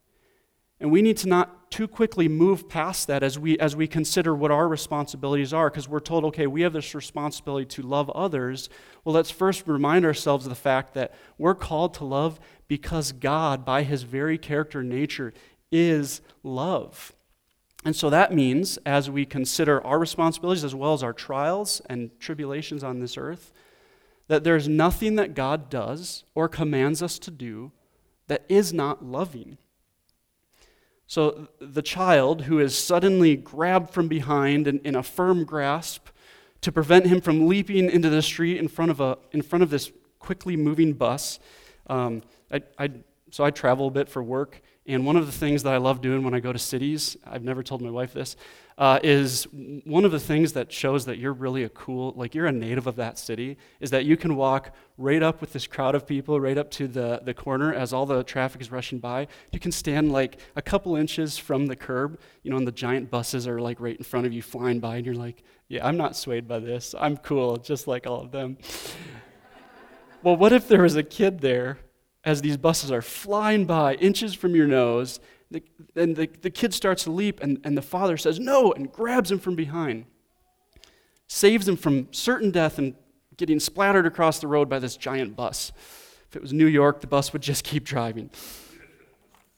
And 0.80 0.92
we 0.92 1.02
need 1.02 1.18
to 1.18 1.28
not 1.28 1.72
too 1.72 1.88
quickly 1.88 2.28
move 2.28 2.70
past 2.70 3.08
that 3.08 3.24
as 3.24 3.40
we, 3.40 3.58
as 3.60 3.76
we 3.76 3.88
consider 3.88 4.36
what 4.36 4.52
our 4.52 4.68
responsibilities 4.68 5.52
are, 5.52 5.70
because 5.70 5.90
we're 5.90 6.00
told, 6.00 6.24
okay, 6.26 6.46
we 6.46 6.62
have 6.62 6.74
this 6.74 6.94
responsibility 6.94 7.66
to 7.66 7.82
love 7.82 8.10
others. 8.12 8.70
Well, 9.04 9.16
let's 9.16 9.32
first 9.32 9.68
remind 9.68 10.06
ourselves 10.06 10.46
of 10.46 10.50
the 10.50 10.56
fact 10.56 10.94
that 10.94 11.14
we're 11.38 11.56
called 11.56 11.96
to 11.96 12.06
love 12.06 12.40
because 12.68 13.12
God, 13.12 13.66
by 13.66 13.84
his 13.84 14.04
very 14.04 14.38
character 14.38 14.82
and 14.82 14.90
nature, 14.90 15.34
is 15.72 16.22
love. 16.44 17.14
And 17.84 17.96
so 17.96 18.10
that 18.10 18.34
means, 18.34 18.78
as 18.86 19.10
we 19.10 19.26
consider 19.26 19.86
our 19.86 19.98
responsibilities 19.98 20.64
as 20.64 20.76
well 20.76 20.94
as 20.94 21.04
our 21.04 21.14
trials 21.14 21.82
and 21.90 22.12
tribulations 22.20 22.84
on 22.84 23.00
this 23.00 23.18
earth, 23.18 23.52
that 24.28 24.44
there's 24.44 24.68
nothing 24.68 25.16
that 25.16 25.34
God 25.34 25.70
does 25.70 26.24
or 26.36 26.50
commands 26.50 27.02
us 27.02 27.18
to 27.20 27.32
do 27.32 27.72
that 28.28 28.44
is 28.50 28.74
not 28.74 29.04
loving. 29.04 29.58
So 31.08 31.48
the 31.60 31.82
child 31.82 32.44
who 32.44 32.60
is 32.60 32.78
suddenly 32.78 33.38
grabbed 33.38 33.92
from 33.92 34.10
behind 34.10 34.68
in, 34.68 34.80
in 34.80 34.96
a 34.96 35.04
firm 35.04 35.46
grasp 35.46 36.08
to 36.62 36.72
prevent 36.72 37.08
him 37.08 37.22
from 37.22 37.48
leaping 37.48 37.90
into 37.90 38.10
the 38.10 38.22
street 38.22 38.58
in 38.58 38.68
front 38.68 38.92
of, 38.92 39.00
a, 39.00 39.18
in 39.32 39.42
front 39.42 39.64
of 39.64 39.70
this 39.70 39.92
quickly 40.20 40.58
moving 40.58 40.94
bus. 40.94 41.40
Um, 41.88 42.24
I, 42.52 42.62
I, 42.78 42.92
so 43.32 43.46
I 43.46 43.52
travel 43.52 43.88
a 43.88 43.92
bit 43.92 44.10
for 44.10 44.22
work, 44.22 44.62
and 44.86 45.06
one 45.06 45.16
of 45.16 45.26
the 45.26 45.32
things 45.32 45.64
that 45.64 45.74
I 45.74 45.78
love 45.78 46.02
doing 46.02 46.24
when 46.24 46.34
I 46.34 46.40
go 46.42 46.52
to 46.52 46.60
cities, 46.60 47.16
I've 47.26 47.44
never 47.44 47.64
told 47.64 47.82
my 47.82 47.90
wife 47.90 48.14
this, 48.14 48.36
uh, 48.78 49.00
is 49.02 49.48
one 49.86 50.06
of 50.06 50.12
the 50.12 50.20
things 50.20 50.54
that 50.54 50.72
shows 50.72 51.06
that 51.06 51.18
you're 51.18 51.34
really 51.34 51.64
a 51.64 51.70
cool, 51.70 52.14
like 52.16 52.36
you're 52.36 52.46
a 52.46 52.52
native 52.52 52.86
of 52.86 52.96
that 52.96 53.18
city, 53.18 53.58
is 53.80 53.90
that 53.90 54.06
you 54.06 54.16
can 54.16 54.36
walk 54.36 54.72
right 54.98 55.24
up 55.24 55.42
with 55.42 55.52
this 55.52 55.66
crowd 55.66 55.96
of 55.96 56.06
people, 56.06 56.40
right 56.40 56.60
up 56.60 56.70
to 56.70 56.88
the, 56.88 57.20
the 57.24 57.34
corner 57.34 57.74
as 57.74 57.92
all 57.92 58.06
the 58.06 58.24
traffic 58.24 58.62
is 58.62 58.72
rushing 58.72 59.00
by. 59.00 59.28
You 59.52 59.60
can 59.60 59.72
stand 59.72 60.12
like 60.12 60.40
a 60.56 60.62
couple 60.62 60.96
inches 60.96 61.40
from 61.40 61.66
the 61.66 61.76
curb, 61.76 62.20
you 62.44 62.52
know, 62.52 62.58
and 62.58 62.68
the 62.68 62.72
giant 62.72 63.10
buses 63.10 63.48
are 63.48 63.60
like 63.60 63.80
right 63.80 63.98
in 63.98 64.04
front 64.04 64.28
of 64.28 64.34
you 64.34 64.44
flying 64.44 64.80
by, 64.80 64.98
and 64.98 65.06
you're 65.06 65.16
like, 65.16 65.44
yeah, 65.70 65.86
I'm 65.86 65.98
not 65.98 66.16
swayed 66.16 66.48
by 66.48 66.60
this. 66.60 66.94
I'm 67.00 67.18
cool, 67.18 67.58
just 67.58 67.88
like 67.88 68.06
all 68.06 68.22
of 68.22 68.32
them. 68.32 68.58
well, 70.24 70.38
what 70.38 70.54
if 70.54 70.68
there 70.68 70.84
was 70.84 70.96
a 70.96 71.04
kid 71.04 71.40
there 71.40 71.80
as 72.24 72.42
these 72.42 72.58
buses 72.58 72.92
are 72.92 73.02
flying 73.02 73.66
by 73.66 73.96
inches 73.96 74.36
from 74.36 74.56
your 74.56 74.68
nose? 74.68 75.20
The, 75.50 75.64
and 75.96 76.16
the, 76.16 76.30
the 76.42 76.50
kid 76.50 76.74
starts 76.74 77.04
to 77.04 77.12
leap, 77.12 77.42
and, 77.42 77.60
and 77.64 77.78
the 77.78 77.82
father 77.82 78.18
says, 78.18 78.40
No, 78.40 78.74
and 78.74 78.92
grabs 78.92 79.32
him 79.32 79.40
from 79.40 79.56
behind, 79.56 80.06
saves 81.28 81.68
him 81.68 81.78
from 81.78 82.08
certain 82.12 82.52
death 82.52 82.78
and 82.78 82.96
getting 83.38 83.60
splattered 83.60 84.06
across 84.06 84.40
the 84.40 84.48
road 84.48 84.68
by 84.68 84.80
this 84.80 84.98
giant 84.98 85.36
bus. 85.36 85.72
If 86.30 86.36
it 86.36 86.42
was 86.42 86.52
New 86.52 86.66
York, 86.66 87.02
the 87.02 87.08
bus 87.08 87.32
would 87.32 87.42
just 87.42 87.64
keep 87.64 87.86
driving. 87.86 88.30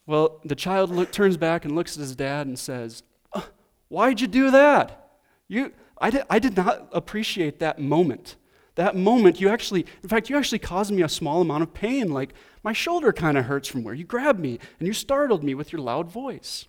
Well, 0.05 0.39
the 0.43 0.55
child 0.55 0.89
look, 0.89 1.11
turns 1.11 1.37
back 1.37 1.65
and 1.65 1.75
looks 1.75 1.95
at 1.95 2.01
his 2.01 2.15
dad 2.15 2.47
and 2.47 2.57
says, 2.57 3.03
uh, 3.33 3.41
Why'd 3.89 4.21
you 4.21 4.27
do 4.27 4.51
that? 4.51 5.19
You, 5.47 5.71
I, 5.99 6.09
did, 6.09 6.23
I 6.29 6.39
did 6.39 6.55
not 6.55 6.89
appreciate 6.91 7.59
that 7.59 7.79
moment. 7.79 8.35
That 8.79 8.95
moment, 8.95 9.41
you 9.41 9.49
actually, 9.49 9.85
in 10.01 10.07
fact, 10.07 10.29
you 10.29 10.37
actually 10.37 10.59
caused 10.59 10.93
me 10.93 11.01
a 11.01 11.09
small 11.09 11.41
amount 11.41 11.63
of 11.63 11.73
pain. 11.73 12.13
Like, 12.13 12.33
my 12.63 12.71
shoulder 12.71 13.11
kind 13.11 13.37
of 13.37 13.43
hurts 13.43 13.67
from 13.67 13.83
where 13.83 13.93
you 13.93 14.05
grabbed 14.05 14.39
me 14.39 14.57
and 14.79 14.87
you 14.87 14.93
startled 14.93 15.43
me 15.43 15.53
with 15.53 15.73
your 15.73 15.81
loud 15.81 16.09
voice. 16.09 16.65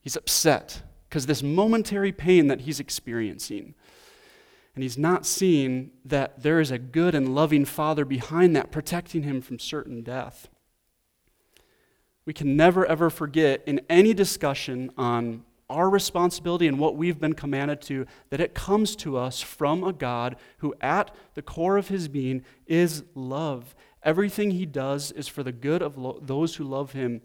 He's 0.00 0.16
upset 0.16 0.80
because 1.06 1.26
this 1.26 1.42
momentary 1.42 2.10
pain 2.10 2.46
that 2.46 2.62
he's 2.62 2.80
experiencing. 2.80 3.74
And 4.74 4.82
he's 4.82 4.96
not 4.96 5.26
seeing 5.26 5.90
that 6.06 6.42
there 6.42 6.58
is 6.58 6.70
a 6.70 6.78
good 6.78 7.14
and 7.14 7.34
loving 7.34 7.66
father 7.66 8.06
behind 8.06 8.56
that, 8.56 8.72
protecting 8.72 9.24
him 9.24 9.42
from 9.42 9.58
certain 9.58 10.00
death. 10.02 10.48
We 12.24 12.32
can 12.32 12.56
never, 12.56 12.86
ever 12.86 13.10
forget 13.10 13.62
in 13.66 13.82
any 13.90 14.14
discussion 14.14 14.90
on 14.96 15.44
our 15.70 15.90
responsibility 15.90 16.66
and 16.66 16.78
what 16.78 16.96
we've 16.96 17.20
been 17.20 17.34
commanded 17.34 17.80
to, 17.82 18.06
that 18.30 18.40
it 18.40 18.54
comes 18.54 18.96
to 18.96 19.16
us 19.16 19.40
from 19.40 19.84
a 19.84 19.92
God 19.92 20.36
who, 20.58 20.74
at 20.80 21.14
the 21.34 21.42
core 21.42 21.76
of 21.76 21.88
his 21.88 22.08
being, 22.08 22.42
is 22.66 23.04
love. 23.14 23.74
Everything 24.02 24.52
he 24.52 24.66
does 24.66 25.12
is 25.12 25.28
for 25.28 25.42
the 25.42 25.52
good 25.52 25.82
of 25.82 25.98
lo- 25.98 26.18
those 26.22 26.56
who 26.56 26.64
love 26.64 26.92
him. 26.92 27.20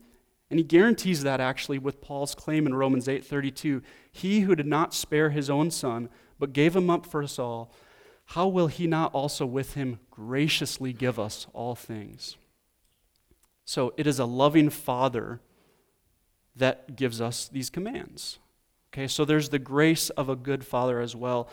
And 0.50 0.59
he 0.59 0.63
guarantees 0.63 1.23
that 1.23 1.39
actually 1.39 1.79
with 1.79 2.01
Paul's 2.01 2.35
claim 2.35 2.67
in 2.67 2.75
Romans 2.75 3.07
8:32, 3.07 3.81
he 4.12 4.41
who 4.41 4.55
did 4.55 4.67
not 4.67 4.93
spare 4.93 5.29
his 5.29 5.50
own 5.50 5.71
son, 5.71 6.09
but 6.38 6.53
gave 6.53 6.75
him 6.75 6.89
up 6.89 7.05
for 7.05 7.23
us 7.23 7.39
all, 7.39 7.73
how 8.27 8.47
will 8.47 8.67
he 8.67 8.88
not 8.88 9.13
also 9.13 9.45
with 9.45 9.73
him 9.73 10.00
graciously 10.12 10.93
give 10.93 11.19
us 11.19 11.47
all 11.53 11.75
things? 11.75 12.38
So 13.65 13.93
it 13.97 14.07
is 14.07 14.19
a 14.19 14.25
loving 14.25 14.69
father 14.69 15.39
that 16.55 16.95
gives 16.95 17.19
us 17.19 17.48
these 17.48 17.69
commands. 17.69 18.39
Okay, 18.93 19.07
so 19.07 19.25
there's 19.25 19.50
the 19.50 19.60
grace 19.60 20.10
of 20.12 20.29
a 20.29 20.36
good 20.36 20.65
father 20.65 21.01
as 21.01 21.15
well. 21.15 21.50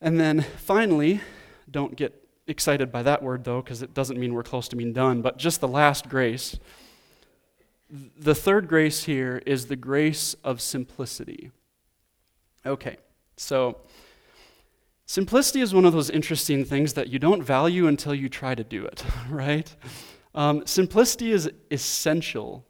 And 0.00 0.18
then 0.18 0.42
finally, 0.42 1.20
don't 1.70 1.96
get 1.96 2.24
excited 2.46 2.92
by 2.92 3.02
that 3.02 3.22
word 3.22 3.44
though, 3.44 3.60
because 3.62 3.82
it 3.82 3.94
doesn't 3.94 4.18
mean 4.18 4.34
we're 4.34 4.42
close 4.42 4.68
to 4.68 4.76
being 4.76 4.92
done, 4.92 5.22
but 5.22 5.38
just 5.38 5.60
the 5.60 5.68
last 5.68 6.08
grace. 6.08 6.58
The 7.90 8.34
third 8.34 8.68
grace 8.68 9.04
here 9.04 9.42
is 9.44 9.66
the 9.66 9.76
grace 9.76 10.34
of 10.44 10.60
simplicity. 10.60 11.50
Okay, 12.64 12.98
so 13.36 13.78
simplicity 15.06 15.60
is 15.60 15.74
one 15.74 15.84
of 15.84 15.92
those 15.92 16.10
interesting 16.10 16.64
things 16.64 16.92
that 16.92 17.08
you 17.08 17.18
don't 17.18 17.42
value 17.42 17.88
until 17.88 18.14
you 18.14 18.28
try 18.28 18.54
to 18.54 18.62
do 18.62 18.84
it, 18.84 19.04
right? 19.28 19.74
Um, 20.34 20.64
simplicity 20.66 21.32
is 21.32 21.50
essential 21.72 22.64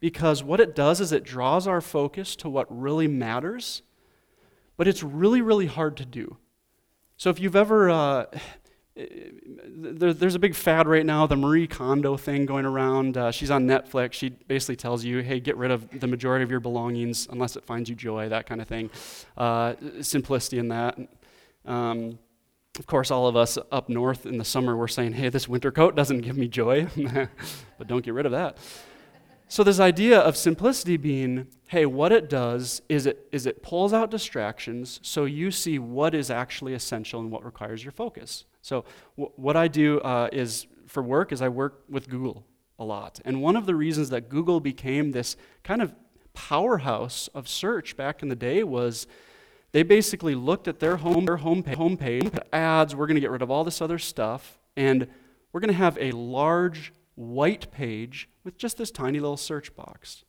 because 0.00 0.42
what 0.42 0.60
it 0.60 0.74
does 0.74 1.00
is 1.00 1.12
it 1.12 1.22
draws 1.22 1.66
our 1.66 1.80
focus 1.80 2.34
to 2.36 2.48
what 2.48 2.66
really 2.70 3.06
matters, 3.06 3.82
but 4.76 4.88
it's 4.88 5.02
really, 5.02 5.42
really 5.42 5.66
hard 5.66 5.96
to 5.98 6.06
do. 6.06 6.38
So 7.18 7.28
if 7.28 7.38
you've 7.38 7.54
ever, 7.54 7.90
uh, 7.90 8.26
there, 8.96 10.14
there's 10.14 10.34
a 10.34 10.38
big 10.38 10.54
fad 10.54 10.88
right 10.88 11.04
now, 11.04 11.26
the 11.26 11.36
Marie 11.36 11.66
Kondo 11.66 12.16
thing 12.16 12.46
going 12.46 12.64
around. 12.64 13.18
Uh, 13.18 13.30
she's 13.30 13.50
on 13.50 13.66
Netflix. 13.66 14.14
She 14.14 14.30
basically 14.30 14.76
tells 14.76 15.04
you, 15.04 15.18
hey, 15.18 15.38
get 15.38 15.56
rid 15.58 15.70
of 15.70 16.00
the 16.00 16.06
majority 16.06 16.42
of 16.42 16.50
your 16.50 16.60
belongings 16.60 17.28
unless 17.30 17.56
it 17.56 17.64
finds 17.64 17.90
you 17.90 17.94
joy, 17.94 18.30
that 18.30 18.46
kind 18.46 18.62
of 18.62 18.68
thing. 18.68 18.88
Uh, 19.36 19.74
simplicity 20.00 20.58
in 20.58 20.68
that. 20.68 20.98
Um, 21.66 22.18
of 22.78 22.86
course, 22.86 23.10
all 23.10 23.26
of 23.26 23.36
us 23.36 23.58
up 23.70 23.90
north 23.90 24.24
in 24.24 24.38
the 24.38 24.44
summer, 24.44 24.74
we're 24.76 24.88
saying, 24.88 25.12
hey, 25.12 25.28
this 25.28 25.46
winter 25.46 25.70
coat 25.70 25.94
doesn't 25.94 26.20
give 26.20 26.38
me 26.38 26.48
joy, 26.48 26.86
but 27.78 27.86
don't 27.86 28.02
get 28.02 28.14
rid 28.14 28.24
of 28.24 28.32
that. 28.32 28.56
So, 29.50 29.64
this 29.64 29.80
idea 29.80 30.20
of 30.20 30.36
simplicity 30.36 30.96
being, 30.96 31.48
hey, 31.66 31.84
what 31.84 32.12
it 32.12 32.30
does 32.30 32.82
is 32.88 33.04
it, 33.04 33.26
is 33.32 33.46
it 33.46 33.64
pulls 33.64 33.92
out 33.92 34.08
distractions 34.08 35.00
so 35.02 35.24
you 35.24 35.50
see 35.50 35.76
what 35.76 36.14
is 36.14 36.30
actually 36.30 36.72
essential 36.72 37.18
and 37.18 37.32
what 37.32 37.44
requires 37.44 37.82
your 37.82 37.90
focus. 37.90 38.44
So, 38.62 38.84
w- 39.16 39.32
what 39.34 39.56
I 39.56 39.66
do 39.66 39.98
uh, 40.02 40.28
is 40.32 40.68
for 40.86 41.02
work 41.02 41.32
is 41.32 41.42
I 41.42 41.48
work 41.48 41.82
with 41.88 42.08
Google 42.08 42.46
a 42.78 42.84
lot. 42.84 43.18
And 43.24 43.42
one 43.42 43.56
of 43.56 43.66
the 43.66 43.74
reasons 43.74 44.10
that 44.10 44.28
Google 44.28 44.60
became 44.60 45.10
this 45.10 45.36
kind 45.64 45.82
of 45.82 45.96
powerhouse 46.32 47.28
of 47.34 47.48
search 47.48 47.96
back 47.96 48.22
in 48.22 48.28
the 48.28 48.36
day 48.36 48.62
was 48.62 49.08
they 49.72 49.82
basically 49.82 50.36
looked 50.36 50.68
at 50.68 50.78
their 50.78 50.98
home 50.98 51.24
their 51.24 51.38
homepage, 51.38 51.74
homepage 51.74 52.38
ads, 52.52 52.94
we're 52.94 53.08
going 53.08 53.16
to 53.16 53.20
get 53.20 53.32
rid 53.32 53.42
of 53.42 53.50
all 53.50 53.64
this 53.64 53.82
other 53.82 53.98
stuff, 53.98 54.60
and 54.76 55.08
we're 55.52 55.60
going 55.60 55.72
to 55.72 55.74
have 55.74 55.98
a 56.00 56.12
large 56.12 56.92
white 57.20 57.70
page 57.70 58.28
with 58.44 58.56
just 58.56 58.78
this 58.78 58.90
tiny 58.90 59.20
little 59.20 59.36
search 59.36 59.74
box. 59.76 60.24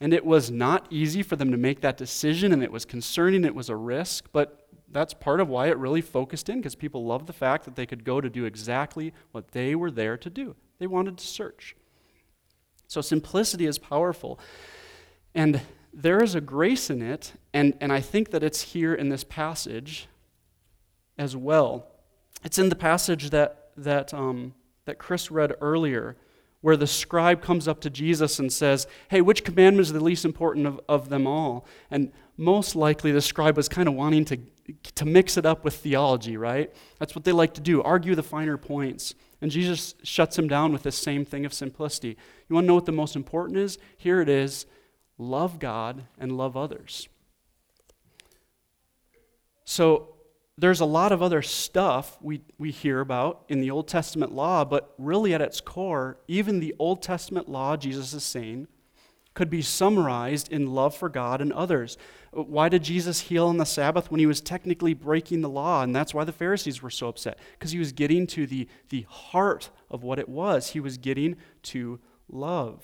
And 0.00 0.12
it 0.12 0.26
was 0.26 0.50
not 0.50 0.86
easy 0.90 1.22
for 1.22 1.36
them 1.36 1.50
to 1.50 1.56
make 1.56 1.80
that 1.80 1.96
decision, 1.96 2.52
and 2.52 2.62
it 2.62 2.72
was 2.72 2.84
concerning, 2.84 3.44
it 3.44 3.54
was 3.54 3.70
a 3.70 3.76
risk, 3.76 4.26
but 4.32 4.68
that's 4.90 5.14
part 5.14 5.40
of 5.40 5.48
why 5.48 5.68
it 5.68 5.78
really 5.78 6.02
focused 6.02 6.48
in, 6.48 6.58
because 6.58 6.74
people 6.74 7.04
loved 7.04 7.26
the 7.26 7.32
fact 7.32 7.64
that 7.64 7.76
they 7.76 7.86
could 7.86 8.04
go 8.04 8.20
to 8.20 8.28
do 8.28 8.44
exactly 8.44 9.14
what 9.32 9.52
they 9.52 9.74
were 9.74 9.90
there 9.90 10.16
to 10.18 10.28
do. 10.28 10.54
They 10.78 10.86
wanted 10.86 11.16
to 11.18 11.26
search. 11.26 11.76
So 12.88 13.00
simplicity 13.00 13.66
is 13.66 13.78
powerful. 13.78 14.38
And 15.34 15.60
there 15.92 16.22
is 16.22 16.34
a 16.34 16.40
grace 16.40 16.90
in 16.90 17.00
it, 17.00 17.32
and, 17.54 17.74
and 17.80 17.92
I 17.92 18.00
think 18.00 18.30
that 18.30 18.42
it's 18.42 18.60
here 18.60 18.94
in 18.94 19.08
this 19.08 19.24
passage 19.24 20.08
as 21.16 21.34
well. 21.34 21.86
It's 22.44 22.58
in 22.58 22.68
the 22.68 22.76
passage 22.76 23.30
that, 23.30 23.70
that 23.78 24.12
um, 24.12 24.54
that 24.86 24.98
Chris 24.98 25.30
read 25.30 25.54
earlier, 25.60 26.16
where 26.62 26.76
the 26.76 26.86
scribe 26.86 27.42
comes 27.42 27.68
up 27.68 27.80
to 27.82 27.90
Jesus 27.90 28.38
and 28.38 28.52
says, 28.52 28.86
Hey, 29.08 29.20
which 29.20 29.44
commandment 29.44 29.86
is 29.86 29.92
the 29.92 30.02
least 30.02 30.24
important 30.24 30.66
of, 30.66 30.80
of 30.88 31.08
them 31.10 31.26
all? 31.26 31.66
And 31.90 32.10
most 32.36 32.74
likely 32.74 33.12
the 33.12 33.20
scribe 33.20 33.56
was 33.56 33.68
kind 33.68 33.88
of 33.88 33.94
wanting 33.94 34.24
to, 34.26 34.38
to 34.94 35.04
mix 35.04 35.36
it 35.36 35.46
up 35.46 35.64
with 35.64 35.76
theology, 35.76 36.36
right? 36.36 36.74
That's 36.98 37.14
what 37.14 37.24
they 37.24 37.32
like 37.32 37.54
to 37.54 37.60
do, 37.60 37.82
argue 37.82 38.14
the 38.14 38.22
finer 38.22 38.56
points. 38.56 39.14
And 39.40 39.50
Jesus 39.50 39.94
shuts 40.02 40.38
him 40.38 40.48
down 40.48 40.72
with 40.72 40.82
this 40.82 40.96
same 40.96 41.24
thing 41.24 41.44
of 41.44 41.52
simplicity. 41.52 42.16
You 42.48 42.54
want 42.54 42.64
to 42.64 42.68
know 42.68 42.74
what 42.74 42.86
the 42.86 42.92
most 42.92 43.16
important 43.16 43.58
is? 43.58 43.78
Here 43.96 44.20
it 44.20 44.28
is 44.28 44.66
love 45.18 45.58
God 45.58 46.04
and 46.18 46.36
love 46.36 46.56
others. 46.56 47.08
So, 49.64 50.15
there's 50.58 50.80
a 50.80 50.86
lot 50.86 51.12
of 51.12 51.22
other 51.22 51.42
stuff 51.42 52.16
we, 52.22 52.40
we 52.58 52.70
hear 52.70 53.00
about 53.00 53.44
in 53.48 53.60
the 53.60 53.70
Old 53.70 53.88
Testament 53.88 54.32
law, 54.32 54.64
but 54.64 54.94
really 54.96 55.34
at 55.34 55.42
its 55.42 55.60
core, 55.60 56.18
even 56.28 56.60
the 56.60 56.74
Old 56.78 57.02
Testament 57.02 57.48
law, 57.48 57.76
Jesus 57.76 58.14
is 58.14 58.24
saying, 58.24 58.66
could 59.34 59.50
be 59.50 59.60
summarized 59.60 60.50
in 60.50 60.72
love 60.74 60.96
for 60.96 61.10
God 61.10 61.42
and 61.42 61.52
others. 61.52 61.98
Uh, 62.34 62.42
why 62.42 62.70
did 62.70 62.82
Jesus 62.82 63.20
heal 63.20 63.48
on 63.48 63.58
the 63.58 63.66
Sabbath 63.66 64.10
when 64.10 64.18
he 64.18 64.24
was 64.24 64.40
technically 64.40 64.94
breaking 64.94 65.42
the 65.42 65.48
law? 65.50 65.82
And 65.82 65.94
that's 65.94 66.14
why 66.14 66.24
the 66.24 66.32
Pharisees 66.32 66.80
were 66.80 66.88
so 66.88 67.08
upset, 67.08 67.38
because 67.52 67.70
he 67.70 67.78
was 67.78 67.92
getting 67.92 68.26
to 68.28 68.46
the, 68.46 68.66
the 68.88 69.02
heart 69.02 69.68
of 69.90 70.02
what 70.02 70.18
it 70.18 70.28
was. 70.28 70.70
He 70.70 70.80
was 70.80 70.96
getting 70.96 71.36
to 71.64 72.00
love. 72.30 72.82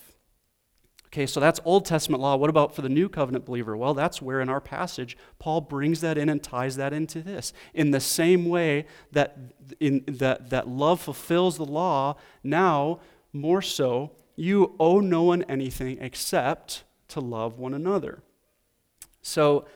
Okay, 1.12 1.26
so 1.26 1.40
that's 1.40 1.60
Old 1.66 1.84
Testament 1.84 2.22
law. 2.22 2.36
What 2.36 2.48
about 2.48 2.74
for 2.74 2.80
the 2.80 2.88
New 2.88 3.06
Covenant 3.06 3.44
believer? 3.44 3.76
Well, 3.76 3.92
that's 3.92 4.22
where 4.22 4.40
in 4.40 4.48
our 4.48 4.62
passage 4.62 5.14
Paul 5.38 5.60
brings 5.60 6.00
that 6.00 6.16
in 6.16 6.30
and 6.30 6.42
ties 6.42 6.76
that 6.76 6.94
into 6.94 7.20
this. 7.20 7.52
In 7.74 7.90
the 7.90 8.00
same 8.00 8.46
way 8.46 8.86
that, 9.12 9.36
in, 9.78 10.04
that, 10.06 10.48
that 10.48 10.68
love 10.68 11.02
fulfills 11.02 11.58
the 11.58 11.66
law, 11.66 12.16
now 12.42 13.00
more 13.30 13.60
so, 13.60 14.12
you 14.36 14.74
owe 14.80 15.00
no 15.00 15.22
one 15.22 15.42
anything 15.42 15.98
except 16.00 16.84
to 17.08 17.20
love 17.20 17.58
one 17.58 17.74
another. 17.74 18.22
So, 19.20 19.66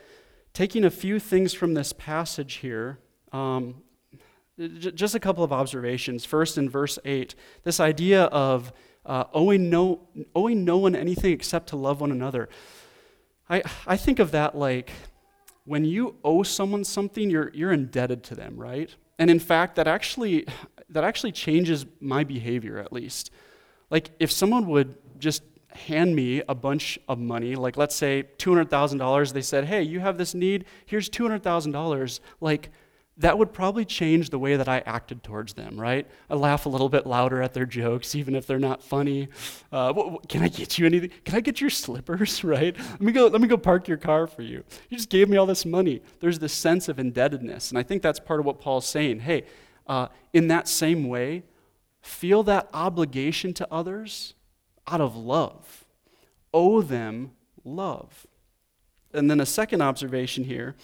taking 0.54 0.84
a 0.84 0.90
few 0.90 1.18
things 1.18 1.52
from 1.52 1.74
this 1.74 1.92
passage 1.92 2.54
here, 2.54 2.98
um, 3.32 3.82
just 4.78 5.14
a 5.14 5.20
couple 5.20 5.44
of 5.44 5.52
observations. 5.52 6.24
First, 6.24 6.56
in 6.56 6.70
verse 6.70 6.98
8, 7.04 7.34
this 7.62 7.78
idea 7.78 8.24
of 8.24 8.72
uh, 9.06 9.24
owing, 9.32 9.70
no, 9.70 10.00
owing 10.34 10.64
no 10.64 10.76
one 10.78 10.94
anything 10.94 11.32
except 11.32 11.68
to 11.68 11.76
love 11.76 12.00
one 12.00 12.12
another. 12.12 12.48
I, 13.48 13.62
I 13.86 13.96
think 13.96 14.18
of 14.18 14.32
that 14.32 14.56
like 14.56 14.90
when 15.64 15.84
you 15.84 16.16
owe 16.22 16.42
someone 16.42 16.84
something, 16.84 17.30
you're, 17.30 17.50
you're 17.54 17.72
indebted 17.72 18.22
to 18.24 18.34
them, 18.34 18.56
right? 18.56 18.94
And 19.18 19.30
in 19.30 19.38
fact, 19.38 19.76
that 19.76 19.88
actually, 19.88 20.46
that 20.88 21.04
actually 21.04 21.32
changes 21.32 21.86
my 22.00 22.24
behavior 22.24 22.78
at 22.78 22.92
least. 22.92 23.30
Like 23.90 24.10
if 24.18 24.30
someone 24.30 24.66
would 24.66 24.96
just 25.18 25.42
hand 25.70 26.14
me 26.14 26.42
a 26.48 26.54
bunch 26.54 26.98
of 27.08 27.18
money, 27.18 27.54
like 27.54 27.76
let's 27.76 27.94
say 27.94 28.24
$200,000, 28.38 29.32
they 29.32 29.42
said, 29.42 29.64
hey, 29.64 29.82
you 29.82 30.00
have 30.00 30.18
this 30.18 30.34
need, 30.34 30.64
here's 30.86 31.08
$200,000, 31.10 32.20
like 32.40 32.70
that 33.18 33.38
would 33.38 33.52
probably 33.52 33.84
change 33.84 34.28
the 34.28 34.38
way 34.38 34.56
that 34.56 34.68
I 34.68 34.80
acted 34.80 35.22
towards 35.22 35.54
them, 35.54 35.80
right? 35.80 36.06
I 36.28 36.34
laugh 36.34 36.66
a 36.66 36.68
little 36.68 36.90
bit 36.90 37.06
louder 37.06 37.40
at 37.40 37.54
their 37.54 37.64
jokes, 37.64 38.14
even 38.14 38.34
if 38.34 38.46
they're 38.46 38.58
not 38.58 38.82
funny. 38.82 39.28
Uh, 39.72 39.92
what, 39.92 40.12
what, 40.12 40.28
can 40.28 40.42
I 40.42 40.48
get 40.48 40.78
you 40.78 40.84
anything? 40.84 41.10
Can 41.24 41.34
I 41.34 41.40
get 41.40 41.60
your 41.60 41.70
slippers, 41.70 42.44
right? 42.44 42.76
Let 42.78 43.00
me, 43.00 43.12
go, 43.12 43.28
let 43.28 43.40
me 43.40 43.48
go 43.48 43.56
park 43.56 43.88
your 43.88 43.96
car 43.96 44.26
for 44.26 44.42
you. 44.42 44.64
You 44.90 44.98
just 44.98 45.08
gave 45.08 45.30
me 45.30 45.38
all 45.38 45.46
this 45.46 45.64
money. 45.64 46.02
There's 46.20 46.38
this 46.38 46.52
sense 46.52 46.88
of 46.88 46.98
indebtedness. 46.98 47.70
And 47.70 47.78
I 47.78 47.82
think 47.82 48.02
that's 48.02 48.20
part 48.20 48.38
of 48.38 48.46
what 48.46 48.60
Paul's 48.60 48.86
saying. 48.86 49.20
Hey, 49.20 49.44
uh, 49.86 50.08
in 50.34 50.48
that 50.48 50.68
same 50.68 51.08
way, 51.08 51.42
feel 52.02 52.42
that 52.44 52.68
obligation 52.74 53.54
to 53.54 53.66
others 53.70 54.34
out 54.86 55.00
of 55.00 55.16
love. 55.16 55.84
Owe 56.52 56.82
them 56.82 57.32
love. 57.64 58.26
And 59.14 59.30
then 59.30 59.40
a 59.40 59.46
second 59.46 59.80
observation 59.80 60.44
here 60.44 60.76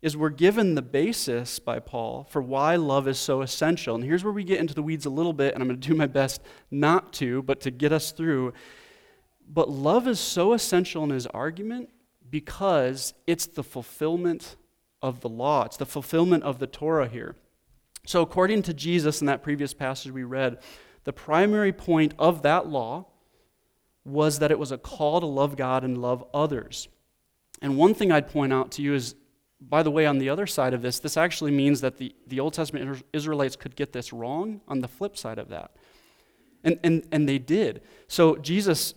is 0.00 0.16
we're 0.16 0.30
given 0.30 0.74
the 0.74 0.82
basis 0.82 1.58
by 1.58 1.80
Paul 1.80 2.26
for 2.30 2.40
why 2.40 2.76
love 2.76 3.08
is 3.08 3.18
so 3.18 3.42
essential. 3.42 3.96
And 3.96 4.04
here's 4.04 4.22
where 4.22 4.32
we 4.32 4.44
get 4.44 4.60
into 4.60 4.74
the 4.74 4.82
weeds 4.82 5.06
a 5.06 5.10
little 5.10 5.32
bit, 5.32 5.54
and 5.54 5.62
I'm 5.62 5.68
going 5.68 5.80
to 5.80 5.88
do 5.88 5.94
my 5.94 6.06
best 6.06 6.40
not 6.70 7.12
to, 7.14 7.42
but 7.42 7.60
to 7.62 7.70
get 7.70 7.92
us 7.92 8.12
through. 8.12 8.52
But 9.48 9.68
love 9.68 10.06
is 10.06 10.20
so 10.20 10.52
essential 10.52 11.02
in 11.04 11.10
his 11.10 11.26
argument 11.26 11.90
because 12.30 13.14
it's 13.26 13.46
the 13.46 13.64
fulfillment 13.64 14.56
of 15.00 15.20
the 15.20 15.28
law, 15.28 15.64
it's 15.64 15.76
the 15.76 15.86
fulfillment 15.86 16.42
of 16.42 16.58
the 16.58 16.66
Torah 16.66 17.08
here. 17.08 17.36
So, 18.04 18.22
according 18.22 18.62
to 18.62 18.74
Jesus 18.74 19.20
in 19.20 19.26
that 19.26 19.42
previous 19.42 19.74
passage 19.74 20.12
we 20.12 20.24
read, 20.24 20.58
the 21.04 21.12
primary 21.12 21.72
point 21.72 22.14
of 22.18 22.42
that 22.42 22.66
law 22.66 23.06
was 24.04 24.38
that 24.38 24.50
it 24.50 24.58
was 24.58 24.72
a 24.72 24.78
call 24.78 25.20
to 25.20 25.26
love 25.26 25.56
God 25.56 25.84
and 25.84 25.98
love 25.98 26.24
others. 26.32 26.88
And 27.60 27.76
one 27.76 27.94
thing 27.94 28.10
I'd 28.10 28.28
point 28.28 28.52
out 28.52 28.72
to 28.72 28.82
you 28.82 28.94
is 28.94 29.14
by 29.60 29.82
the 29.82 29.90
way, 29.90 30.06
on 30.06 30.18
the 30.18 30.28
other 30.28 30.46
side 30.46 30.72
of 30.72 30.82
this, 30.82 30.98
this 30.98 31.16
actually 31.16 31.50
means 31.50 31.80
that 31.80 31.96
the, 31.98 32.14
the 32.26 32.40
Old 32.40 32.54
Testament 32.54 33.02
Israelites 33.12 33.56
could 33.56 33.74
get 33.74 33.92
this 33.92 34.12
wrong 34.12 34.60
on 34.68 34.80
the 34.80 34.88
flip 34.88 35.16
side 35.16 35.38
of 35.38 35.48
that. 35.48 35.72
And, 36.62 36.78
and, 36.84 37.06
and 37.10 37.28
they 37.28 37.38
did. 37.38 37.82
So 38.06 38.36
Jesus 38.36 38.94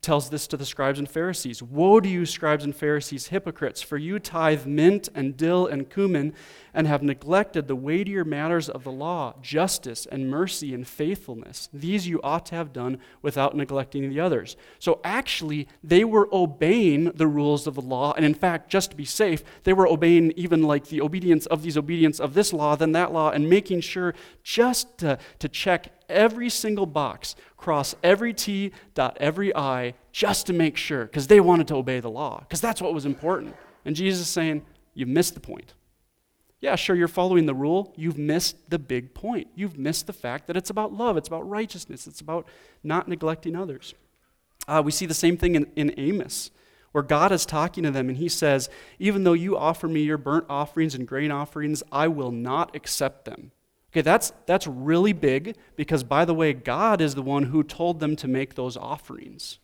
tells 0.00 0.30
this 0.30 0.46
to 0.48 0.56
the 0.56 0.66
scribes 0.66 0.98
and 0.98 1.08
Pharisees 1.08 1.62
Woe 1.62 2.00
to 2.00 2.08
you, 2.08 2.26
scribes 2.26 2.64
and 2.64 2.74
Pharisees, 2.74 3.28
hypocrites, 3.28 3.82
for 3.82 3.96
you 3.96 4.18
tithe 4.18 4.66
mint 4.66 5.08
and 5.14 5.36
dill 5.36 5.66
and 5.66 5.88
cumin 5.88 6.34
and 6.76 6.86
have 6.86 7.02
neglected 7.02 7.66
the 7.66 7.74
weightier 7.74 8.22
matters 8.22 8.68
of 8.68 8.84
the 8.84 8.92
law, 8.92 9.34
justice 9.40 10.06
and 10.12 10.30
mercy 10.30 10.74
and 10.74 10.86
faithfulness. 10.86 11.70
These 11.72 12.06
you 12.06 12.20
ought 12.22 12.44
to 12.46 12.54
have 12.54 12.74
done 12.74 12.98
without 13.22 13.56
neglecting 13.56 14.10
the 14.10 14.20
others. 14.20 14.58
So 14.78 15.00
actually, 15.02 15.68
they 15.82 16.04
were 16.04 16.28
obeying 16.30 17.04
the 17.12 17.26
rules 17.26 17.66
of 17.66 17.76
the 17.76 17.80
law. 17.80 18.12
And 18.12 18.26
in 18.26 18.34
fact, 18.34 18.68
just 18.68 18.90
to 18.90 18.96
be 18.96 19.06
safe, 19.06 19.42
they 19.64 19.72
were 19.72 19.88
obeying 19.88 20.32
even 20.32 20.62
like 20.62 20.88
the 20.88 21.00
obedience 21.00 21.46
of 21.46 21.62
these 21.62 21.78
obedience 21.78 22.20
of 22.20 22.34
this 22.34 22.52
law, 22.52 22.76
then 22.76 22.92
that 22.92 23.10
law, 23.10 23.30
and 23.30 23.48
making 23.48 23.80
sure 23.80 24.14
just 24.42 24.98
to, 24.98 25.18
to 25.38 25.48
check 25.48 25.92
every 26.10 26.50
single 26.50 26.86
box, 26.86 27.36
cross 27.56 27.96
every 28.02 28.34
T, 28.34 28.70
dot 28.92 29.16
every 29.18 29.56
I, 29.56 29.94
just 30.12 30.46
to 30.48 30.52
make 30.52 30.76
sure, 30.76 31.06
because 31.06 31.26
they 31.26 31.40
wanted 31.40 31.68
to 31.68 31.76
obey 31.76 32.00
the 32.00 32.10
law, 32.10 32.40
because 32.40 32.60
that's 32.60 32.82
what 32.82 32.92
was 32.92 33.06
important. 33.06 33.56
And 33.86 33.96
Jesus 33.96 34.20
is 34.20 34.28
saying, 34.28 34.66
You 34.92 35.06
missed 35.06 35.32
the 35.32 35.40
point. 35.40 35.72
Yeah, 36.60 36.74
sure, 36.76 36.96
you're 36.96 37.08
following 37.08 37.46
the 37.46 37.54
rule. 37.54 37.92
You've 37.96 38.18
missed 38.18 38.70
the 38.70 38.78
big 38.78 39.14
point. 39.14 39.48
You've 39.54 39.78
missed 39.78 40.06
the 40.06 40.12
fact 40.12 40.46
that 40.46 40.56
it's 40.56 40.70
about 40.70 40.92
love, 40.92 41.16
it's 41.16 41.28
about 41.28 41.48
righteousness, 41.48 42.06
it's 42.06 42.20
about 42.20 42.46
not 42.82 43.08
neglecting 43.08 43.54
others. 43.54 43.94
Uh, 44.66 44.82
we 44.84 44.90
see 44.90 45.06
the 45.06 45.14
same 45.14 45.36
thing 45.36 45.54
in, 45.54 45.66
in 45.76 45.94
Amos 45.96 46.50
where 46.96 47.02
God 47.02 47.30
is 47.30 47.44
talking 47.44 47.84
to 47.84 47.90
them 47.90 48.08
and 48.08 48.16
he 48.16 48.26
says, 48.26 48.70
Even 48.98 49.24
though 49.24 49.34
you 49.34 49.54
offer 49.54 49.86
me 49.86 50.00
your 50.00 50.16
burnt 50.16 50.46
offerings 50.48 50.94
and 50.94 51.06
grain 51.06 51.30
offerings, 51.30 51.82
I 51.92 52.08
will 52.08 52.30
not 52.30 52.74
accept 52.74 53.26
them. 53.26 53.52
Okay, 53.92 54.00
that's, 54.00 54.32
that's 54.46 54.66
really 54.66 55.12
big 55.12 55.56
because, 55.76 56.04
by 56.04 56.24
the 56.24 56.32
way, 56.32 56.54
God 56.54 57.02
is 57.02 57.14
the 57.14 57.20
one 57.20 57.44
who 57.44 57.62
told 57.62 58.00
them 58.00 58.16
to 58.16 58.26
make 58.26 58.54
those 58.54 58.78
offerings. 58.78 59.58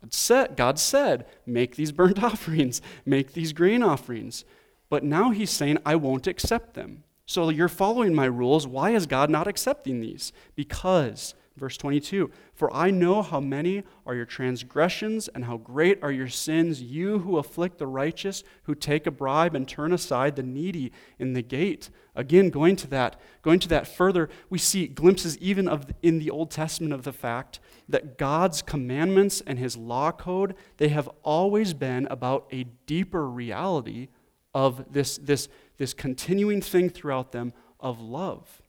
God 0.00 0.12
said, 0.12 0.56
God 0.56 0.80
said, 0.80 1.26
make 1.46 1.76
these 1.76 1.92
burnt 1.92 2.20
offerings, 2.22 2.82
make 3.04 3.32
these 3.32 3.52
grain 3.52 3.84
offerings. 3.84 4.44
But 4.88 5.04
now 5.04 5.30
he's 5.30 5.50
saying, 5.50 5.78
I 5.84 5.96
won't 5.96 6.26
accept 6.26 6.74
them. 6.74 7.04
So 7.26 7.48
you're 7.48 7.68
following 7.68 8.14
my 8.14 8.26
rules. 8.26 8.66
Why 8.66 8.90
is 8.90 9.06
God 9.06 9.30
not 9.30 9.48
accepting 9.48 10.00
these? 10.00 10.32
Because 10.54 11.34
Verse 11.56 11.78
22 11.78 12.30
For 12.54 12.72
I 12.74 12.90
know 12.90 13.22
how 13.22 13.40
many 13.40 13.82
are 14.04 14.14
your 14.14 14.26
transgressions 14.26 15.28
and 15.28 15.44
how 15.44 15.56
great 15.56 16.02
are 16.02 16.12
your 16.12 16.28
sins, 16.28 16.82
you 16.82 17.20
who 17.20 17.38
afflict 17.38 17.78
the 17.78 17.86
righteous, 17.86 18.44
who 18.64 18.74
take 18.74 19.06
a 19.06 19.10
bribe 19.10 19.54
and 19.54 19.66
turn 19.66 19.92
aside 19.92 20.36
the 20.36 20.42
needy 20.42 20.92
in 21.18 21.32
the 21.32 21.42
gate. 21.42 21.88
Again, 22.14 22.50
going 22.50 22.76
to 22.76 22.86
that, 22.88 23.18
going 23.42 23.58
to 23.60 23.68
that 23.68 23.86
further, 23.86 24.28
we 24.50 24.58
see 24.58 24.86
glimpses 24.86 25.38
even 25.38 25.66
of 25.66 25.86
in 26.02 26.18
the 26.18 26.30
Old 26.30 26.50
Testament 26.50 26.92
of 26.92 27.04
the 27.04 27.12
fact 27.12 27.58
that 27.88 28.18
God's 28.18 28.60
commandments 28.60 29.42
and 29.46 29.58
his 29.58 29.76
law 29.76 30.12
code, 30.12 30.54
they 30.76 30.88
have 30.88 31.08
always 31.22 31.72
been 31.72 32.06
about 32.10 32.46
a 32.52 32.64
deeper 32.86 33.28
reality 33.28 34.08
of 34.56 34.90
this, 34.90 35.18
this, 35.18 35.50
this 35.76 35.92
continuing 35.92 36.62
thing 36.62 36.88
throughout 36.88 37.30
them 37.30 37.52
of 37.78 38.00
love. 38.00 38.62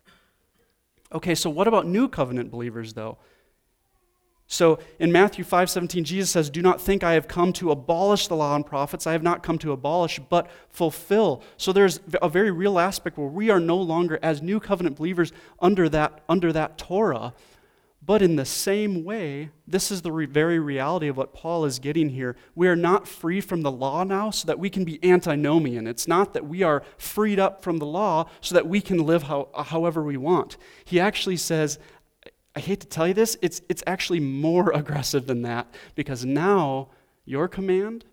Okay, 1.13 1.33
so 1.33 1.49
what 1.49 1.65
about 1.65 1.87
new 1.87 2.09
covenant 2.09 2.51
believers 2.51 2.91
though? 2.91 3.17
So 4.47 4.79
in 4.99 5.13
Matthew 5.13 5.45
5:17 5.45 6.03
Jesus 6.03 6.29
says, 6.29 6.49
"Do 6.49 6.61
not 6.61 6.81
think 6.81 7.05
I 7.05 7.13
have 7.13 7.29
come 7.29 7.53
to 7.53 7.71
abolish 7.71 8.27
the 8.27 8.35
law 8.35 8.53
and 8.53 8.65
prophets. 8.65 9.07
I 9.07 9.13
have 9.13 9.23
not 9.23 9.43
come 9.43 9.57
to 9.59 9.71
abolish, 9.71 10.19
but 10.29 10.49
fulfill." 10.69 11.41
So 11.55 11.71
there's 11.71 12.01
a 12.21 12.27
very 12.27 12.51
real 12.51 12.79
aspect 12.79 13.17
where 13.17 13.27
we 13.29 13.49
are 13.49 13.59
no 13.59 13.77
longer 13.77 14.19
as 14.21 14.41
new 14.41 14.59
covenant 14.59 14.97
believers 14.97 15.31
under 15.59 15.87
that 15.87 16.21
under 16.27 16.51
that 16.51 16.77
Torah, 16.77 17.33
but 18.07 18.21
in 18.21 18.37
the 18.37 18.45
same 18.45 19.03
way, 19.03 19.49
this 19.67 19.91
is 19.91 20.01
the 20.01 20.13
re- 20.13 20.25
very 20.25 20.59
reality 20.59 21.09
of 21.09 21.17
what 21.17 21.33
Paul 21.33 21.65
is 21.65 21.77
getting 21.77 22.07
here. 22.07 22.37
We 22.55 22.69
are 22.69 22.75
not 22.75 23.05
free 23.05 23.41
from 23.41 23.63
the 23.63 23.71
law 23.71 24.05
now 24.05 24.31
so 24.31 24.47
that 24.47 24.57
we 24.57 24.69
can 24.69 24.85
be 24.85 24.97
antinomian. 25.03 25.85
It's 25.85 26.07
not 26.07 26.33
that 26.33 26.47
we 26.47 26.63
are 26.63 26.83
freed 26.97 27.37
up 27.37 27.61
from 27.61 27.79
the 27.79 27.85
law 27.85 28.29
so 28.39 28.55
that 28.55 28.65
we 28.65 28.79
can 28.79 29.05
live 29.05 29.23
how, 29.23 29.49
however 29.53 30.03
we 30.03 30.15
want. 30.15 30.55
He 30.85 31.01
actually 31.01 31.35
says, 31.35 31.79
I 32.55 32.61
hate 32.61 32.79
to 32.79 32.87
tell 32.87 33.09
you 33.09 33.13
this, 33.13 33.37
it's, 33.41 33.61
it's 33.67 33.83
actually 33.85 34.21
more 34.21 34.71
aggressive 34.73 35.27
than 35.27 35.41
that 35.41 35.67
because 35.93 36.23
now 36.23 36.87
your 37.25 37.49
command 37.49 38.05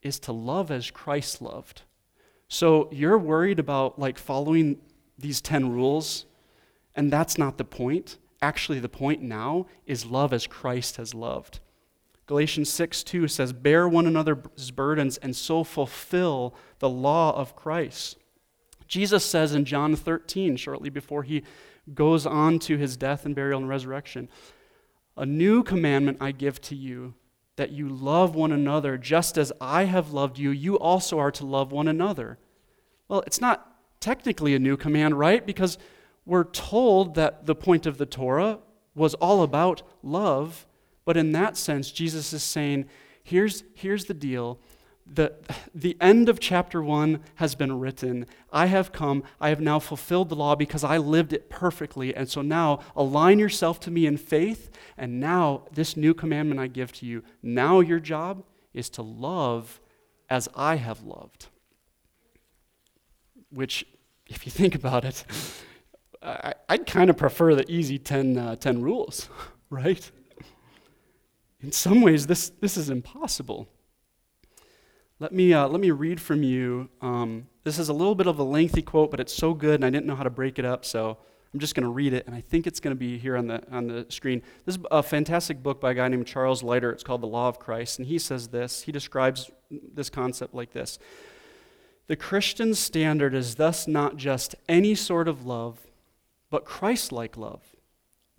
is 0.00 0.20
to 0.20 0.32
love 0.32 0.70
as 0.70 0.92
Christ 0.92 1.42
loved. 1.42 1.82
So 2.46 2.88
you're 2.92 3.18
worried 3.18 3.58
about 3.58 3.98
like 3.98 4.16
following 4.16 4.78
these 5.18 5.40
10 5.40 5.72
rules, 5.72 6.26
and 6.94 7.12
that's 7.12 7.36
not 7.36 7.58
the 7.58 7.64
point. 7.64 8.16
Actually, 8.42 8.80
the 8.80 8.88
point 8.88 9.22
now 9.22 9.66
is 9.86 10.06
love 10.06 10.32
as 10.32 10.46
Christ 10.46 10.96
has 10.96 11.14
loved. 11.14 11.60
Galatians 12.26 12.70
6 12.70 13.02
2 13.02 13.28
says, 13.28 13.52
Bear 13.52 13.88
one 13.88 14.06
another's 14.06 14.70
burdens 14.70 15.18
and 15.18 15.34
so 15.34 15.64
fulfill 15.64 16.54
the 16.78 16.88
law 16.88 17.36
of 17.36 17.56
Christ. 17.56 18.16
Jesus 18.86 19.24
says 19.24 19.54
in 19.54 19.64
John 19.64 19.94
13, 19.94 20.56
shortly 20.56 20.90
before 20.90 21.22
he 21.22 21.42
goes 21.92 22.26
on 22.26 22.58
to 22.60 22.76
his 22.76 22.96
death 22.96 23.26
and 23.26 23.34
burial 23.34 23.60
and 23.60 23.68
resurrection, 23.68 24.28
A 25.16 25.26
new 25.26 25.62
commandment 25.62 26.18
I 26.20 26.32
give 26.32 26.60
to 26.62 26.74
you, 26.74 27.14
that 27.56 27.72
you 27.72 27.88
love 27.88 28.34
one 28.34 28.52
another 28.52 28.96
just 28.96 29.36
as 29.36 29.52
I 29.60 29.84
have 29.84 30.12
loved 30.12 30.38
you, 30.38 30.50
you 30.50 30.78
also 30.78 31.18
are 31.18 31.30
to 31.32 31.44
love 31.44 31.72
one 31.72 31.88
another. 31.88 32.38
Well, 33.08 33.22
it's 33.26 33.40
not 33.40 33.74
technically 34.00 34.54
a 34.54 34.58
new 34.58 34.76
command, 34.76 35.18
right? 35.18 35.44
Because 35.44 35.78
we're 36.30 36.44
told 36.44 37.16
that 37.16 37.46
the 37.46 37.56
point 37.56 37.86
of 37.86 37.98
the 37.98 38.06
Torah 38.06 38.60
was 38.94 39.14
all 39.14 39.42
about 39.42 39.82
love, 40.00 40.64
but 41.04 41.16
in 41.16 41.32
that 41.32 41.56
sense, 41.56 41.90
Jesus 41.90 42.32
is 42.32 42.44
saying, 42.44 42.84
here's, 43.24 43.64
here's 43.74 44.04
the 44.04 44.14
deal. 44.14 44.60
The, 45.04 45.34
the 45.74 45.96
end 46.00 46.28
of 46.28 46.38
chapter 46.38 46.80
1 46.80 47.18
has 47.34 47.56
been 47.56 47.80
written. 47.80 48.26
I 48.52 48.66
have 48.66 48.92
come. 48.92 49.24
I 49.40 49.48
have 49.48 49.60
now 49.60 49.80
fulfilled 49.80 50.28
the 50.28 50.36
law 50.36 50.54
because 50.54 50.84
I 50.84 50.98
lived 50.98 51.32
it 51.32 51.50
perfectly. 51.50 52.14
And 52.14 52.28
so 52.28 52.42
now 52.42 52.78
align 52.94 53.40
yourself 53.40 53.80
to 53.80 53.90
me 53.90 54.06
in 54.06 54.16
faith. 54.16 54.70
And 54.96 55.18
now, 55.18 55.64
this 55.72 55.96
new 55.96 56.14
commandment 56.14 56.60
I 56.60 56.68
give 56.68 56.92
to 56.92 57.06
you, 57.06 57.24
now 57.42 57.80
your 57.80 57.98
job 57.98 58.44
is 58.72 58.88
to 58.90 59.02
love 59.02 59.80
as 60.28 60.48
I 60.54 60.76
have 60.76 61.02
loved. 61.02 61.48
Which, 63.50 63.84
if 64.28 64.46
you 64.46 64.52
think 64.52 64.76
about 64.76 65.04
it, 65.04 65.24
I, 66.22 66.54
would 66.70 66.86
kind 66.86 67.08
of 67.08 67.16
prefer 67.16 67.54
the 67.54 67.70
easy 67.70 67.98
10, 67.98 68.36
uh, 68.36 68.56
10 68.56 68.82
rules, 68.82 69.28
right? 69.70 70.10
In 71.62 71.72
some 71.72 72.00
ways, 72.00 72.26
this, 72.26 72.50
this 72.60 72.76
is 72.76 72.90
impossible. 72.90 73.68
Let 75.18 75.32
me, 75.32 75.52
uh, 75.52 75.68
let 75.68 75.80
me 75.80 75.90
read 75.90 76.20
from 76.20 76.42
you. 76.42 76.88
Um, 77.00 77.46
this 77.64 77.78
is 77.78 77.88
a 77.88 77.92
little 77.92 78.14
bit 78.14 78.26
of 78.26 78.38
a 78.38 78.42
lengthy 78.42 78.82
quote, 78.82 79.10
but 79.10 79.20
it's 79.20 79.34
so 79.34 79.52
good, 79.52 79.74
and 79.74 79.84
I 79.84 79.90
didn't 79.90 80.06
know 80.06 80.16
how 80.16 80.22
to 80.22 80.30
break 80.30 80.58
it 80.58 80.64
up, 80.64 80.84
so 80.84 81.18
I'm 81.52 81.60
just 81.60 81.74
going 81.74 81.84
to 81.84 81.90
read 81.90 82.12
it, 82.12 82.26
and 82.26 82.34
I 82.34 82.40
think 82.40 82.66
it's 82.66 82.80
going 82.80 82.94
to 82.94 82.98
be 82.98 83.18
here 83.18 83.36
on 83.36 83.46
the, 83.46 83.62
on 83.70 83.86
the 83.88 84.06
screen. 84.08 84.42
This 84.64 84.76
is 84.76 84.82
a 84.90 85.02
fantastic 85.02 85.62
book 85.62 85.80
by 85.80 85.90
a 85.90 85.94
guy 85.94 86.08
named 86.08 86.26
Charles 86.26 86.62
Leiter. 86.62 86.90
It's 86.90 87.02
called 87.02 87.22
The 87.22 87.26
Law 87.26 87.48
of 87.48 87.58
Christ, 87.58 87.98
and 87.98 88.06
he 88.08 88.18
says 88.18 88.48
this. 88.48 88.82
He 88.82 88.92
describes 88.92 89.50
this 89.70 90.08
concept 90.08 90.54
like 90.54 90.72
this 90.72 90.98
The 92.06 92.16
Christian 92.16 92.74
standard 92.74 93.34
is 93.34 93.56
thus 93.56 93.86
not 93.86 94.16
just 94.16 94.54
any 94.68 94.94
sort 94.94 95.28
of 95.28 95.44
love, 95.44 95.86
but 96.50 96.64
Christ 96.64 97.12
like 97.12 97.36
love 97.36 97.76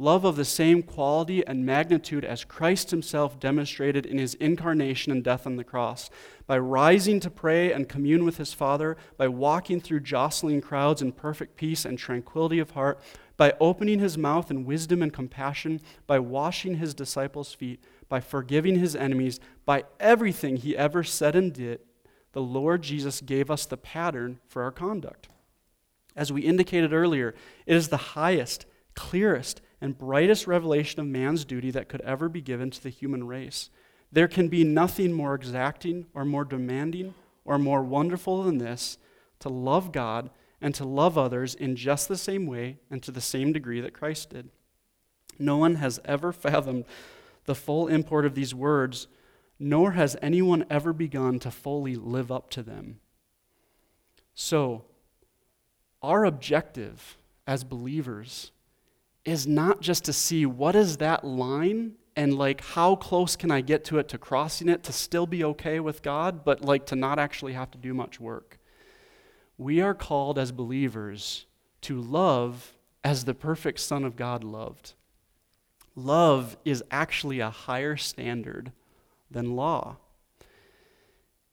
love 0.02 0.26
of 0.26 0.36
the 0.36 0.44
same 0.44 0.82
quality 0.82 1.46
and 1.46 1.64
magnitude 1.64 2.26
as 2.26 2.44
Christ 2.44 2.90
himself 2.90 3.40
demonstrated 3.40 4.04
in 4.06 4.18
his 4.18 4.34
incarnation 4.36 5.12
and 5.12 5.24
death 5.24 5.46
on 5.46 5.58
the 5.58 5.64
cross. 5.64 6.10
By 6.48 6.58
rising 6.58 7.20
to 7.20 7.30
pray 7.30 7.72
and 7.72 7.88
commune 7.88 8.26
with 8.26 8.38
his 8.38 8.52
Father, 8.52 8.98
by 9.16 9.28
walking 9.28 9.80
through 9.80 10.00
jostling 10.00 10.60
crowds 10.60 11.04
in 11.04 11.12
perfect 11.12 11.56
peace 11.56 11.86
and 11.86 12.00
tranquility 12.00 12.58
of 12.58 12.72
heart, 12.72 13.00
by 13.38 13.54
opening 13.60 14.00
his 14.00 14.18
mouth 14.18 14.50
in 14.50 14.66
wisdom 14.66 15.04
and 15.04 15.14
compassion, 15.14 15.80
by 16.08 16.18
washing 16.18 16.76
his 16.76 16.96
disciples' 16.96 17.54
feet, 17.54 17.84
by 18.10 18.20
forgiving 18.20 18.80
his 18.80 18.96
enemies, 18.96 19.40
by 19.66 19.84
everything 20.00 20.58
he 20.58 20.76
ever 20.76 21.04
said 21.04 21.36
and 21.36 21.54
did, 21.54 21.80
the 22.34 22.42
Lord 22.42 22.82
Jesus 22.82 23.22
gave 23.22 23.52
us 23.52 23.66
the 23.68 23.78
pattern 23.78 24.40
for 24.48 24.64
our 24.64 24.72
conduct. 24.72 25.30
As 26.16 26.32
we 26.32 26.42
indicated 26.42 26.94
earlier, 26.94 27.34
it 27.66 27.76
is 27.76 27.88
the 27.88 27.98
highest, 27.98 28.66
clearest, 28.96 29.62
and 29.80 29.98
brightest 29.98 30.48
revelation 30.48 31.00
of 31.00 31.08
man's 31.08 31.46
duty 31.46 31.72
that 31.72 31.90
could 31.90 32.02
ever 32.02 32.30
be 32.30 32.42
given 32.42 32.70
to 32.70 32.84
the 32.84 32.90
human 32.90 33.26
race. 33.26 33.70
There 34.12 34.28
can 34.28 34.48
be 34.48 34.64
nothing 34.64 35.14
more 35.14 35.34
exacting 35.34 36.06
or 36.14 36.26
more 36.26 36.46
demanding 36.46 37.14
or 37.46 37.58
more 37.58 37.82
wonderful 37.82 38.44
than 38.44 38.58
this 38.58 38.98
to 39.40 39.50
love 39.50 39.92
God 39.92 40.30
and 40.62 40.76
to 40.76 40.86
love 40.86 41.18
others 41.18 41.56
in 41.56 41.76
just 41.76 42.08
the 42.08 42.18
same 42.18 42.46
way 42.46 42.78
and 42.90 43.02
to 43.04 43.12
the 43.12 43.22
same 43.22 43.52
degree 43.54 43.82
that 43.82 43.94
Christ 43.94 44.30
did. 44.30 44.50
No 45.40 45.58
one 45.58 45.76
has 45.76 46.00
ever 46.06 46.32
fathomed 46.34 46.86
the 47.46 47.56
full 47.56 47.88
import 47.88 48.26
of 48.26 48.36
these 48.36 48.54
words, 48.54 49.08
nor 49.58 49.92
has 49.92 50.16
anyone 50.22 50.66
ever 50.70 50.94
begun 50.94 51.40
to 51.40 51.50
fully 51.50 51.96
live 51.96 52.32
up 52.32 52.50
to 52.52 52.62
them. 52.62 53.00
So, 54.34 54.86
our 56.02 56.26
objective 56.26 57.18
as 57.46 57.64
believers 57.64 58.52
is 59.24 59.46
not 59.46 59.82
just 59.82 60.06
to 60.06 60.14
see 60.14 60.46
what 60.46 60.76
is 60.76 60.98
that 60.98 61.24
line 61.24 61.94
and 62.16 62.38
like 62.38 62.62
how 62.62 62.96
close 62.96 63.36
can 63.36 63.52
I 63.52 63.62
get 63.62 63.86
to 63.86 64.00
it 64.00 64.10
to 64.10 64.18
crossing 64.18 64.68
it 64.68 64.84
to 64.84 64.94
still 64.94 65.28
be 65.28 65.44
okay 65.44 65.80
with 65.80 66.02
God, 66.02 66.44
but 66.44 66.64
like 66.64 66.86
to 66.88 66.96
not 66.96 67.20
actually 67.20 67.54
have 67.54 67.72
to 67.72 67.78
do 67.78 67.94
much 67.94 68.20
work. 68.20 68.60
We 69.58 69.80
are 69.82 69.94
called 69.94 70.38
as 70.40 70.52
believers 70.52 71.46
to 71.82 72.02
love 72.02 72.74
as 73.04 73.26
the 73.26 73.34
perfect 73.34 73.80
Son 73.80 74.04
of 74.04 74.16
God 74.16 74.44
loved. 74.44 74.94
Love 75.96 76.58
is 76.66 76.84
actually 76.90 77.40
a 77.40 77.50
higher 77.50 77.98
standard 77.98 78.72
than 79.30 79.56
law. 79.56 79.98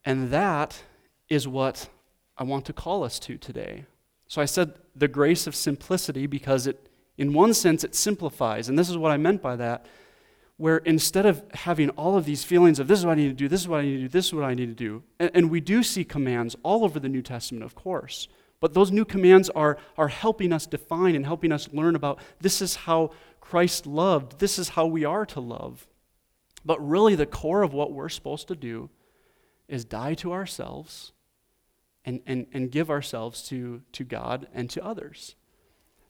And 0.03 0.31
that 0.31 0.83
is 1.29 1.47
what 1.47 1.89
I 2.37 2.43
want 2.43 2.65
to 2.65 2.73
call 2.73 3.03
us 3.03 3.19
to 3.19 3.37
today. 3.37 3.85
So 4.29 4.41
I 4.41 4.45
said 4.45 4.75
the 4.95 5.09
grace 5.09 5.45
of 5.47 5.55
simplicity 5.55 6.25
because 6.25 6.65
it 6.65 6.89
in 7.19 7.33
one 7.33 7.53
sense, 7.53 7.83
it 7.83 7.93
simplifies. 7.93 8.69
And 8.69 8.79
this 8.79 8.89
is 8.89 8.97
what 8.97 9.11
I 9.11 9.17
meant 9.17 9.41
by 9.41 9.57
that, 9.57 9.85
where 10.55 10.77
instead 10.77 11.25
of 11.25 11.43
having 11.53 11.89
all 11.91 12.15
of 12.15 12.23
these 12.23 12.45
feelings 12.45 12.79
of 12.79 12.87
this 12.87 12.99
is 12.99 13.05
what 13.05 13.11
I 13.11 13.15
need 13.15 13.27
to 13.27 13.33
do, 13.33 13.49
this 13.49 13.59
is 13.59 13.67
what 13.67 13.81
I 13.81 13.83
need 13.83 13.97
to 13.97 14.01
do, 14.03 14.07
this 14.07 14.27
is 14.27 14.33
what 14.33 14.45
I 14.45 14.53
need 14.53 14.67
to 14.67 14.73
do, 14.73 15.03
and, 15.19 15.29
and 15.33 15.51
we 15.51 15.59
do 15.59 15.83
see 15.83 16.05
commands 16.05 16.55
all 16.63 16.85
over 16.85 16.97
the 16.97 17.09
New 17.09 17.21
Testament, 17.21 17.65
of 17.65 17.75
course. 17.75 18.29
But 18.61 18.73
those 18.73 18.89
new 18.89 19.03
commands 19.03 19.49
are, 19.49 19.77
are 19.97 20.07
helping 20.07 20.53
us 20.53 20.65
define 20.65 21.13
and 21.13 21.25
helping 21.25 21.51
us 21.51 21.67
learn 21.73 21.95
about 21.95 22.19
this 22.39 22.61
is 22.61 22.75
how 22.77 23.11
Christ 23.41 23.85
loved, 23.85 24.39
this 24.39 24.57
is 24.57 24.69
how 24.69 24.85
we 24.85 25.03
are 25.03 25.25
to 25.25 25.41
love. 25.41 25.87
But 26.63 26.79
really, 26.85 27.15
the 27.15 27.25
core 27.25 27.63
of 27.63 27.73
what 27.73 27.91
we're 27.91 28.09
supposed 28.09 28.47
to 28.47 28.55
do 28.55 28.89
is 29.67 29.83
die 29.83 30.13
to 30.15 30.31
ourselves 30.31 31.11
and, 32.05 32.21
and, 32.25 32.47
and 32.53 32.71
give 32.71 32.89
ourselves 32.89 33.47
to, 33.49 33.81
to 33.93 34.03
God 34.03 34.47
and 34.53 34.69
to 34.71 34.83
others. 34.83 35.35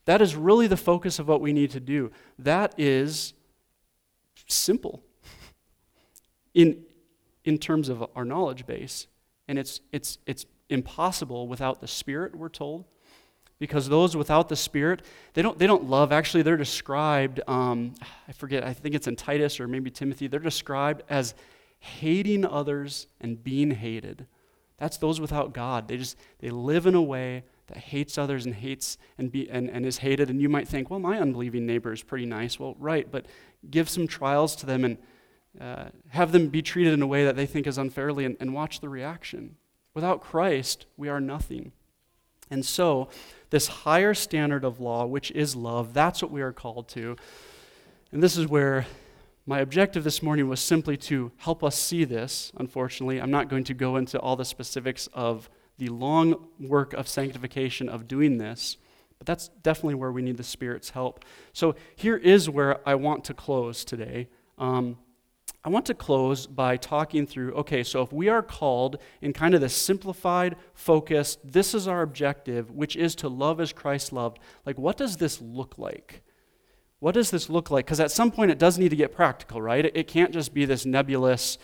That 0.05 0.21
is 0.21 0.35
really 0.35 0.67
the 0.67 0.77
focus 0.77 1.19
of 1.19 1.27
what 1.27 1.41
we 1.41 1.53
need 1.53 1.71
to 1.71 1.79
do. 1.79 2.11
That 2.37 2.73
is 2.77 3.33
simple 4.47 5.03
in, 6.53 6.83
in 7.43 7.57
terms 7.57 7.89
of 7.89 8.03
our 8.15 8.25
knowledge 8.25 8.65
base. 8.65 9.07
And 9.47 9.59
it's, 9.59 9.81
it's, 9.91 10.17
it's 10.25 10.45
impossible 10.69 11.47
without 11.47 11.81
the 11.81 11.87
Spirit, 11.87 12.35
we're 12.35 12.49
told. 12.49 12.85
Because 13.59 13.89
those 13.89 14.15
without 14.15 14.47
the 14.47 14.55
Spirit, 14.55 15.01
they 15.33 15.41
don't, 15.41 15.59
they 15.59 15.67
don't 15.67 15.89
love. 15.89 16.13
Actually, 16.13 16.43
they're 16.43 16.55
described, 16.55 17.41
um, 17.47 17.93
I 18.27 18.31
forget, 18.31 18.63
I 18.63 18.73
think 18.73 18.95
it's 18.95 19.07
in 19.07 19.17
Titus 19.17 19.59
or 19.59 19.67
maybe 19.67 19.91
Timothy, 19.91 20.27
they're 20.27 20.39
described 20.39 21.03
as 21.09 21.33
hating 21.79 22.45
others 22.45 23.07
and 23.19 23.43
being 23.43 23.71
hated. 23.71 24.27
That's 24.79 24.97
those 24.97 25.19
without 25.19 25.53
God. 25.53 25.87
They 25.87 25.97
just, 25.97 26.17
they 26.39 26.49
live 26.49 26.85
in 26.85 26.95
a 26.95 27.01
way 27.01 27.43
that 27.67 27.77
hates 27.77 28.17
others 28.17 28.45
and 28.45 28.55
hates 28.55 28.97
and, 29.17 29.31
be, 29.31 29.49
and, 29.49 29.69
and 29.69 29.85
is 29.85 29.99
hated. 29.99 30.29
And 30.29 30.41
you 30.41 30.49
might 30.49 30.67
think, 30.67 30.89
well, 30.89 30.99
my 30.99 31.19
unbelieving 31.19 31.65
neighbor 31.65 31.91
is 31.91 32.01
pretty 32.01 32.25
nice. 32.25 32.59
Well, 32.59 32.75
right, 32.79 33.09
but 33.11 33.25
give 33.69 33.89
some 33.89 34.07
trials 34.07 34.55
to 34.57 34.65
them 34.65 34.83
and 34.83 34.97
uh, 35.59 35.89
have 36.09 36.31
them 36.31 36.47
be 36.47 36.61
treated 36.61 36.93
in 36.93 37.01
a 37.01 37.07
way 37.07 37.25
that 37.25 37.35
they 37.35 37.45
think 37.45 37.67
is 37.67 37.77
unfairly 37.77 38.25
and, 38.25 38.37
and 38.39 38.53
watch 38.53 38.79
the 38.79 38.89
reaction. 38.89 39.57
Without 39.93 40.21
Christ, 40.21 40.85
we 40.97 41.09
are 41.09 41.19
nothing. 41.19 41.71
And 42.49 42.65
so, 42.65 43.09
this 43.49 43.67
higher 43.67 44.13
standard 44.13 44.63
of 44.63 44.79
law, 44.79 45.05
which 45.05 45.31
is 45.31 45.55
love, 45.55 45.93
that's 45.93 46.21
what 46.21 46.31
we 46.31 46.41
are 46.41 46.53
called 46.53 46.87
to. 46.89 47.15
And 48.11 48.23
this 48.23 48.37
is 48.37 48.47
where 48.47 48.87
my 49.49 49.61
objective 49.61 50.03
this 50.03 50.21
morning 50.21 50.47
was 50.47 50.59
simply 50.59 50.95
to 50.95 51.31
help 51.37 51.63
us 51.63 51.75
see 51.75 52.03
this. 52.03 52.51
Unfortunately, 52.57 53.19
I'm 53.19 53.31
not 53.31 53.49
going 53.49 53.63
to 53.63 53.73
go 53.73 53.95
into 53.95 54.19
all 54.19 54.35
the 54.35 54.45
specifics 54.45 55.07
of 55.11 55.49
the 55.79 55.87
long 55.87 56.49
work 56.59 56.93
of 56.93 57.07
sanctification 57.07 57.89
of 57.89 58.07
doing 58.07 58.37
this, 58.37 58.77
but 59.17 59.25
that's 59.25 59.47
definitely 59.63 59.95
where 59.95 60.11
we 60.11 60.21
need 60.21 60.37
the 60.37 60.43
Spirit's 60.43 60.91
help. 60.91 61.25
So 61.51 61.73
here 61.95 62.15
is 62.15 62.47
where 62.47 62.87
I 62.87 62.93
want 62.93 63.23
to 63.23 63.33
close 63.33 63.83
today. 63.83 64.27
Um, 64.59 64.99
I 65.65 65.69
want 65.69 65.87
to 65.87 65.95
close 65.95 66.45
by 66.45 66.77
talking 66.77 67.25
through 67.25 67.53
okay, 67.55 67.81
so 67.81 68.03
if 68.03 68.13
we 68.13 68.29
are 68.29 68.43
called 68.43 68.99
in 69.19 69.33
kind 69.33 69.55
of 69.55 69.61
this 69.61 69.75
simplified, 69.75 70.57
focused, 70.75 71.39
this 71.43 71.73
is 71.73 71.87
our 71.87 72.03
objective, 72.03 72.69
which 72.69 72.95
is 72.95 73.15
to 73.15 73.27
love 73.27 73.59
as 73.59 73.73
Christ 73.73 74.13
loved, 74.13 74.37
like 74.63 74.77
what 74.77 74.95
does 74.95 75.17
this 75.17 75.41
look 75.41 75.79
like? 75.79 76.21
What 76.99 77.13
does 77.13 77.31
this 77.31 77.49
look 77.49 77.71
like? 77.71 77.85
Because 77.85 77.99
at 77.99 78.11
some 78.11 78.31
point 78.31 78.51
it 78.51 78.59
does 78.59 78.77
need 78.77 78.89
to 78.89 78.95
get 78.95 79.13
practical, 79.13 79.61
right? 79.61 79.85
It, 79.85 79.95
it 79.95 80.07
can't 80.07 80.31
just 80.31 80.53
be 80.53 80.65
this 80.65 80.85
nebulous, 80.85 81.57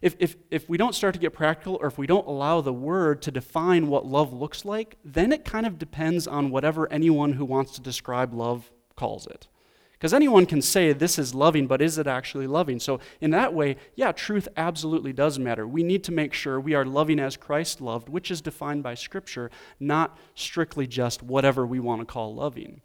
if, 0.00 0.16
if, 0.18 0.36
if 0.50 0.68
we 0.68 0.76
don't 0.76 0.94
start 0.94 1.14
to 1.14 1.20
get 1.20 1.32
practical 1.32 1.78
or 1.80 1.86
if 1.86 1.96
we 1.96 2.06
don't 2.06 2.26
allow 2.26 2.60
the 2.60 2.72
word 2.72 3.22
to 3.22 3.30
define 3.30 3.86
what 3.86 4.04
love 4.04 4.32
looks 4.32 4.64
like, 4.64 4.96
then 5.04 5.32
it 5.32 5.44
kind 5.44 5.66
of 5.66 5.78
depends 5.78 6.26
on 6.26 6.50
whatever 6.50 6.90
anyone 6.92 7.34
who 7.34 7.44
wants 7.44 7.72
to 7.72 7.80
describe 7.80 8.34
love 8.34 8.70
calls 8.96 9.26
it. 9.26 9.48
Because 9.92 10.12
anyone 10.12 10.46
can 10.46 10.60
say 10.60 10.92
this 10.92 11.16
is 11.16 11.32
loving, 11.32 11.68
but 11.68 11.80
is 11.80 11.96
it 11.96 12.08
actually 12.08 12.48
loving? 12.48 12.80
So, 12.80 12.98
in 13.20 13.30
that 13.30 13.54
way, 13.54 13.76
yeah, 13.94 14.10
truth 14.10 14.48
absolutely 14.56 15.12
does 15.12 15.38
matter. 15.38 15.64
We 15.64 15.84
need 15.84 16.02
to 16.02 16.12
make 16.12 16.32
sure 16.32 16.58
we 16.58 16.74
are 16.74 16.84
loving 16.84 17.20
as 17.20 17.36
Christ 17.36 17.80
loved, 17.80 18.08
which 18.08 18.28
is 18.28 18.40
defined 18.40 18.82
by 18.82 18.94
Scripture, 18.94 19.48
not 19.78 20.18
strictly 20.34 20.88
just 20.88 21.22
whatever 21.22 21.64
we 21.64 21.78
want 21.78 22.00
to 22.00 22.04
call 22.04 22.34
loving, 22.34 22.80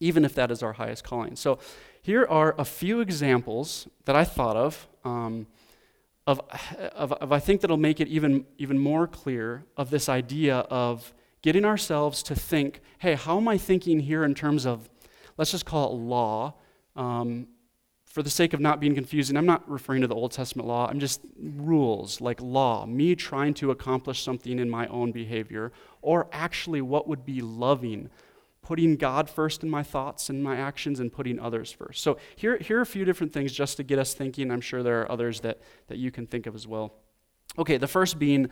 even 0.00 0.24
if 0.24 0.34
that 0.34 0.50
is 0.50 0.62
our 0.62 0.72
highest 0.72 1.04
calling. 1.04 1.36
So, 1.36 1.58
here 2.02 2.26
are 2.28 2.54
a 2.58 2.64
few 2.64 3.00
examples 3.00 3.86
that 4.06 4.16
I 4.16 4.24
thought 4.24 4.56
of. 4.56 4.88
Um, 5.04 5.46
of, 6.26 6.40
of, 6.94 7.12
of, 7.12 7.32
I 7.32 7.38
think 7.38 7.60
that'll 7.60 7.76
make 7.76 8.00
it 8.00 8.08
even, 8.08 8.46
even 8.58 8.78
more 8.78 9.06
clear 9.06 9.64
of 9.76 9.90
this 9.90 10.08
idea 10.08 10.58
of 10.70 11.12
getting 11.42 11.64
ourselves 11.64 12.22
to 12.24 12.34
think, 12.34 12.80
hey, 12.98 13.14
how 13.14 13.38
am 13.38 13.48
I 13.48 13.58
thinking 13.58 14.00
here 14.00 14.24
in 14.24 14.34
terms 14.34 14.66
of, 14.66 14.88
let's 15.36 15.50
just 15.50 15.64
call 15.64 15.90
it 15.90 15.96
law, 15.96 16.54
um, 16.96 17.48
for 18.04 18.22
the 18.22 18.30
sake 18.30 18.52
of 18.52 18.60
not 18.60 18.80
being 18.80 18.94
confusing, 18.94 19.36
I'm 19.36 19.46
not 19.46 19.68
referring 19.70 20.00
to 20.00 20.06
the 20.06 20.14
Old 20.14 20.32
Testament 20.32 20.66
law, 20.66 20.88
I'm 20.88 21.00
just 21.00 21.20
rules 21.38 22.20
like 22.20 22.40
law, 22.40 22.84
me 22.84 23.14
trying 23.14 23.54
to 23.54 23.70
accomplish 23.70 24.22
something 24.22 24.58
in 24.58 24.68
my 24.68 24.86
own 24.88 25.12
behavior, 25.12 25.72
or 26.02 26.28
actually 26.32 26.80
what 26.80 27.06
would 27.08 27.24
be 27.24 27.40
loving 27.40 28.10
putting 28.70 28.94
God 28.94 29.28
first 29.28 29.64
in 29.64 29.68
my 29.68 29.82
thoughts 29.82 30.30
and 30.30 30.44
my 30.44 30.56
actions 30.56 31.00
and 31.00 31.12
putting 31.12 31.40
others 31.40 31.72
first. 31.72 32.04
So 32.04 32.18
here, 32.36 32.56
here 32.58 32.78
are 32.78 32.82
a 32.82 32.86
few 32.86 33.04
different 33.04 33.32
things 33.32 33.50
just 33.52 33.78
to 33.78 33.82
get 33.82 33.98
us 33.98 34.14
thinking. 34.14 34.48
I'm 34.52 34.60
sure 34.60 34.84
there 34.84 35.00
are 35.00 35.10
others 35.10 35.40
that, 35.40 35.60
that 35.88 35.98
you 35.98 36.12
can 36.12 36.24
think 36.24 36.46
of 36.46 36.54
as 36.54 36.68
well. 36.68 36.94
Okay, 37.58 37.78
the 37.78 37.88
first 37.88 38.16
being 38.20 38.48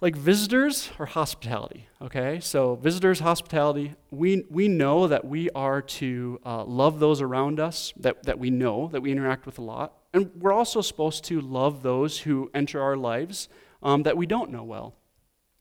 like 0.00 0.16
visitors 0.16 0.90
or 0.98 1.06
hospitality. 1.06 1.86
Okay, 2.02 2.40
so 2.40 2.74
visitors, 2.74 3.20
hospitality. 3.20 3.94
We, 4.10 4.46
we 4.50 4.66
know 4.66 5.06
that 5.06 5.24
we 5.24 5.48
are 5.50 5.80
to 5.80 6.40
uh, 6.44 6.64
love 6.64 6.98
those 6.98 7.22
around 7.22 7.60
us 7.60 7.92
that, 7.98 8.24
that 8.24 8.40
we 8.40 8.50
know, 8.50 8.88
that 8.88 9.00
we 9.00 9.12
interact 9.12 9.46
with 9.46 9.58
a 9.58 9.62
lot. 9.62 9.92
And 10.12 10.32
we're 10.34 10.52
also 10.52 10.80
supposed 10.80 11.22
to 11.26 11.40
love 11.40 11.84
those 11.84 12.18
who 12.18 12.50
enter 12.52 12.82
our 12.82 12.96
lives 12.96 13.48
um, 13.80 14.02
that 14.02 14.16
we 14.16 14.26
don't 14.26 14.50
know 14.50 14.64
well? 14.64 14.96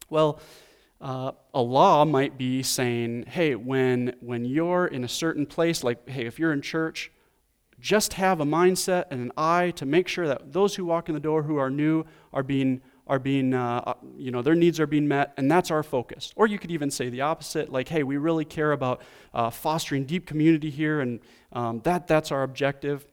Well, 0.09 0.39
uh, 1.01 1.31
a 1.53 1.61
law 1.61 2.05
might 2.05 2.37
be 2.37 2.63
saying, 2.63 3.25
hey, 3.27 3.55
when, 3.55 4.15
when 4.19 4.45
you're 4.45 4.87
in 4.87 5.03
a 5.03 5.07
certain 5.07 5.45
place, 5.45 5.83
like, 5.83 6.07
hey, 6.09 6.25
if 6.25 6.39
you're 6.39 6.53
in 6.53 6.61
church, 6.61 7.11
just 7.79 8.13
have 8.13 8.41
a 8.41 8.45
mindset 8.45 9.05
and 9.09 9.21
an 9.21 9.31
eye 9.37 9.71
to 9.71 9.85
make 9.85 10.07
sure 10.07 10.27
that 10.27 10.51
those 10.51 10.75
who 10.75 10.83
walk 10.85 11.07
in 11.07 11.15
the 11.15 11.21
door 11.21 11.43
who 11.43 11.57
are 11.57 11.69
new 11.69 12.05
are 12.33 12.43
being 12.43 12.81
are 13.07 13.17
being, 13.17 13.55
uh, 13.55 13.81
uh, 13.87 13.93
you 14.17 14.29
know, 14.29 14.43
their 14.43 14.53
needs 14.53 14.79
are 14.79 14.85
being 14.85 15.07
met, 15.07 15.33
and 15.35 15.49
that's 15.49 15.71
our 15.71 15.81
focus. 15.81 16.31
Or 16.35 16.45
you 16.45 16.59
could 16.59 16.69
even 16.69 16.91
say 16.91 17.09
the 17.09 17.21
opposite, 17.21 17.71
like, 17.71 17.89
hey, 17.89 18.03
we 18.03 18.17
really 18.17 18.45
care 18.45 18.71
about 18.71 19.01
uh, 19.33 19.49
fostering 19.49 20.05
deep 20.05 20.27
community 20.27 20.69
here, 20.69 21.01
and 21.01 21.19
um, 21.51 21.81
that, 21.85 22.05
that's 22.05 22.31
our 22.31 22.43
objective. 22.43 23.07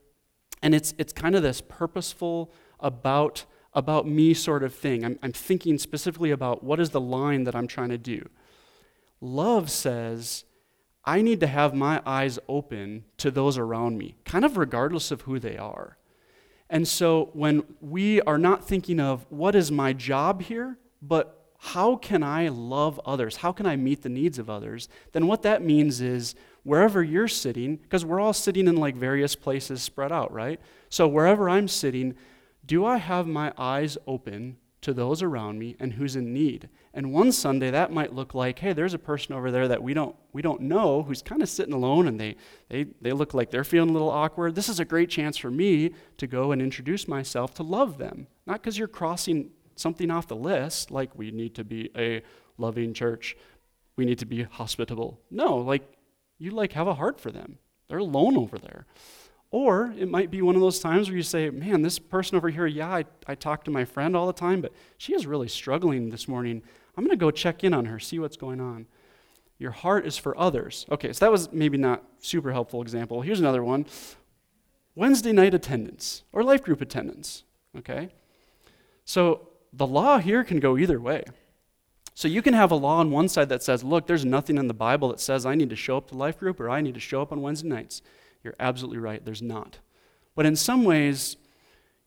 And 0.62 0.74
it's, 0.74 0.92
it's 0.98 1.14
kind 1.14 1.34
of 1.34 1.42
this 1.42 1.62
purposeful, 1.62 2.52
about, 2.78 3.46
about 3.76 4.08
me 4.08 4.34
sort 4.34 4.64
of 4.64 4.74
thing. 4.74 5.04
I'm, 5.04 5.18
I'm 5.22 5.32
thinking 5.32 5.78
specifically 5.78 6.32
about 6.32 6.64
what 6.64 6.80
is 6.80 6.90
the 6.90 7.00
line 7.00 7.44
that 7.44 7.54
I'm 7.54 7.68
trying 7.68 7.90
to 7.90 7.98
do. 7.98 8.28
Love 9.20 9.70
says, 9.70 10.44
I 11.04 11.20
need 11.20 11.40
to 11.40 11.46
have 11.46 11.74
my 11.74 12.02
eyes 12.04 12.38
open 12.48 13.04
to 13.18 13.30
those 13.30 13.58
around 13.58 13.98
me, 13.98 14.16
kind 14.24 14.44
of 14.44 14.56
regardless 14.56 15.10
of 15.10 15.20
who 15.22 15.38
they 15.38 15.58
are. 15.58 15.98
And 16.68 16.88
so 16.88 17.30
when 17.34 17.62
we 17.80 18.20
are 18.22 18.38
not 18.38 18.66
thinking 18.66 18.98
of 18.98 19.26
what 19.28 19.54
is 19.54 19.70
my 19.70 19.92
job 19.92 20.42
here, 20.42 20.78
but 21.00 21.44
how 21.58 21.96
can 21.96 22.22
I 22.22 22.48
love 22.48 23.00
others? 23.04 23.36
How 23.36 23.52
can 23.52 23.66
I 23.66 23.76
meet 23.76 24.02
the 24.02 24.08
needs 24.08 24.38
of 24.38 24.50
others? 24.50 24.88
Then 25.12 25.26
what 25.26 25.42
that 25.42 25.62
means 25.62 26.00
is 26.00 26.34
wherever 26.64 27.02
you're 27.02 27.28
sitting, 27.28 27.76
because 27.76 28.04
we're 28.04 28.20
all 28.20 28.32
sitting 28.32 28.68
in 28.68 28.76
like 28.76 28.96
various 28.96 29.36
places 29.36 29.82
spread 29.82 30.12
out, 30.12 30.32
right? 30.32 30.60
So 30.88 31.06
wherever 31.06 31.48
I'm 31.48 31.68
sitting, 31.68 32.14
do 32.66 32.84
I 32.84 32.98
have 32.98 33.26
my 33.26 33.52
eyes 33.56 33.96
open 34.06 34.56
to 34.86 34.94
those 34.94 35.20
around 35.20 35.58
me 35.58 35.74
and 35.80 35.94
who's 35.94 36.14
in 36.14 36.32
need. 36.32 36.68
And 36.94 37.12
one 37.12 37.32
Sunday 37.32 37.72
that 37.72 37.90
might 37.90 38.14
look 38.14 38.34
like, 38.34 38.60
hey, 38.60 38.72
there's 38.72 38.94
a 38.94 39.00
person 39.00 39.34
over 39.34 39.50
there 39.50 39.66
that 39.66 39.82
we 39.82 39.94
don't 39.94 40.14
we 40.32 40.42
don't 40.42 40.60
know 40.60 41.02
who's 41.02 41.22
kind 41.22 41.42
of 41.42 41.48
sitting 41.48 41.74
alone 41.74 42.06
and 42.06 42.20
they 42.20 42.36
they 42.68 42.84
they 43.00 43.12
look 43.12 43.34
like 43.34 43.50
they're 43.50 43.64
feeling 43.64 43.90
a 43.90 43.92
little 43.92 44.10
awkward. 44.10 44.54
This 44.54 44.68
is 44.68 44.78
a 44.78 44.84
great 44.84 45.10
chance 45.10 45.36
for 45.36 45.50
me 45.50 45.90
to 46.18 46.28
go 46.28 46.52
and 46.52 46.62
introduce 46.62 47.08
myself 47.08 47.52
to 47.54 47.64
love 47.64 47.98
them. 47.98 48.28
Not 48.46 48.62
because 48.62 48.78
you're 48.78 48.86
crossing 48.86 49.50
something 49.74 50.08
off 50.08 50.28
the 50.28 50.36
list, 50.36 50.92
like 50.92 51.18
we 51.18 51.32
need 51.32 51.56
to 51.56 51.64
be 51.64 51.90
a 51.96 52.22
loving 52.56 52.94
church, 52.94 53.36
we 53.96 54.04
need 54.04 54.20
to 54.20 54.26
be 54.26 54.44
hospitable. 54.44 55.20
No, 55.32 55.56
like 55.56 55.82
you 56.38 56.52
like 56.52 56.74
have 56.74 56.86
a 56.86 56.94
heart 56.94 57.20
for 57.20 57.32
them. 57.32 57.58
They're 57.88 57.98
alone 57.98 58.36
over 58.36 58.56
there. 58.56 58.86
Or 59.56 59.94
it 59.98 60.10
might 60.10 60.30
be 60.30 60.42
one 60.42 60.54
of 60.54 60.60
those 60.60 60.80
times 60.80 61.08
where 61.08 61.16
you 61.16 61.22
say, 61.22 61.48
man, 61.48 61.80
this 61.80 61.98
person 61.98 62.36
over 62.36 62.50
here, 62.50 62.66
yeah, 62.66 62.94
I, 62.94 63.06
I 63.26 63.34
talk 63.34 63.64
to 63.64 63.70
my 63.70 63.86
friend 63.86 64.14
all 64.14 64.26
the 64.26 64.34
time, 64.34 64.60
but 64.60 64.70
she 64.98 65.14
is 65.14 65.26
really 65.26 65.48
struggling 65.48 66.10
this 66.10 66.28
morning. 66.28 66.62
I'm 66.94 67.04
going 67.04 67.16
to 67.16 67.16
go 67.16 67.30
check 67.30 67.64
in 67.64 67.72
on 67.72 67.86
her, 67.86 67.98
see 67.98 68.18
what's 68.18 68.36
going 68.36 68.60
on. 68.60 68.84
Your 69.58 69.70
heart 69.70 70.06
is 70.06 70.18
for 70.18 70.38
others. 70.38 70.84
Okay, 70.90 71.10
so 71.10 71.24
that 71.24 71.32
was 71.32 71.50
maybe 71.52 71.78
not 71.78 72.02
super 72.18 72.52
helpful 72.52 72.82
example. 72.82 73.22
Here's 73.22 73.40
another 73.40 73.64
one. 73.64 73.86
Wednesday 74.94 75.32
night 75.32 75.54
attendance 75.54 76.22
or 76.32 76.44
life 76.44 76.62
group 76.62 76.82
attendance, 76.82 77.44
okay? 77.78 78.10
So 79.06 79.48
the 79.72 79.86
law 79.86 80.18
here 80.18 80.44
can 80.44 80.60
go 80.60 80.76
either 80.76 81.00
way. 81.00 81.24
So 82.12 82.28
you 82.28 82.42
can 82.42 82.52
have 82.52 82.72
a 82.72 82.76
law 82.76 82.98
on 82.98 83.10
one 83.10 83.30
side 83.30 83.48
that 83.48 83.62
says, 83.62 83.82
look, 83.82 84.06
there's 84.06 84.26
nothing 84.26 84.58
in 84.58 84.68
the 84.68 84.74
Bible 84.74 85.08
that 85.08 85.20
says 85.20 85.46
I 85.46 85.54
need 85.54 85.70
to 85.70 85.76
show 85.76 85.96
up 85.96 86.08
to 86.08 86.14
life 86.14 86.38
group 86.38 86.60
or 86.60 86.68
I 86.68 86.82
need 86.82 86.92
to 86.92 87.00
show 87.00 87.22
up 87.22 87.32
on 87.32 87.40
Wednesday 87.40 87.68
nights. 87.68 88.02
You're 88.42 88.54
absolutely 88.60 88.98
right, 88.98 89.24
there's 89.24 89.42
not. 89.42 89.78
But 90.34 90.46
in 90.46 90.56
some 90.56 90.84
ways, 90.84 91.36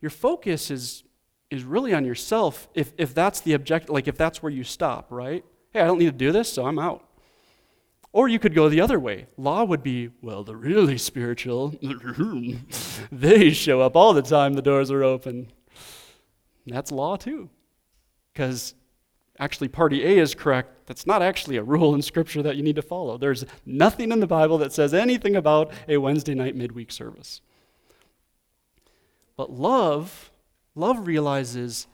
your 0.01 0.11
focus 0.11 0.71
is, 0.71 1.03
is 1.49 1.63
really 1.63 1.93
on 1.93 2.05
yourself 2.05 2.69
if, 2.73 2.93
if 2.97 3.13
that's 3.13 3.41
the 3.41 3.53
object, 3.53 3.89
like 3.89 4.07
if 4.07 4.17
that's 4.17 4.41
where 4.41 4.51
you 4.51 4.63
stop, 4.63 5.07
right? 5.11 5.43
Hey, 5.71 5.81
I 5.81 5.87
don't 5.87 5.99
need 5.99 6.05
to 6.05 6.11
do 6.11 6.31
this, 6.31 6.51
so 6.51 6.65
I'm 6.65 6.79
out. 6.79 7.05
Or 8.11 8.27
you 8.27 8.39
could 8.39 8.55
go 8.55 8.69
the 8.69 8.81
other 8.81 8.99
way. 8.99 9.27
Law 9.37 9.63
would 9.63 9.83
be, 9.83 10.09
well, 10.21 10.43
the 10.43 10.55
really 10.55 10.97
spiritual, 10.97 11.75
they 13.11 13.51
show 13.51 13.81
up 13.81 13.95
all 13.95 14.13
the 14.13 14.21
time, 14.21 14.53
the 14.53 14.61
doors 14.61 14.89
are 14.89 15.03
open. 15.03 15.51
That's 16.65 16.91
law 16.91 17.17
too. 17.17 17.49
Because 18.33 18.73
actually 19.39 19.69
party 19.69 20.03
A 20.03 20.19
is 20.19 20.35
correct, 20.35 20.85
that's 20.85 21.07
not 21.07 21.21
actually 21.21 21.57
a 21.57 21.63
rule 21.63 21.95
in 21.95 22.01
Scripture 22.01 22.43
that 22.43 22.55
you 22.55 22.63
need 22.63 22.75
to 22.75 22.81
follow. 22.81 23.17
There's 23.17 23.45
nothing 23.65 24.11
in 24.11 24.19
the 24.19 24.27
Bible 24.27 24.57
that 24.59 24.73
says 24.73 24.93
anything 24.93 25.35
about 25.35 25.71
a 25.87 25.97
Wednesday 25.97 26.33
night 26.33 26.55
midweek 26.55 26.91
service. 26.91 27.41
But 29.37 29.51
love, 29.51 30.31
love 30.75 31.07
realizes, 31.07 31.87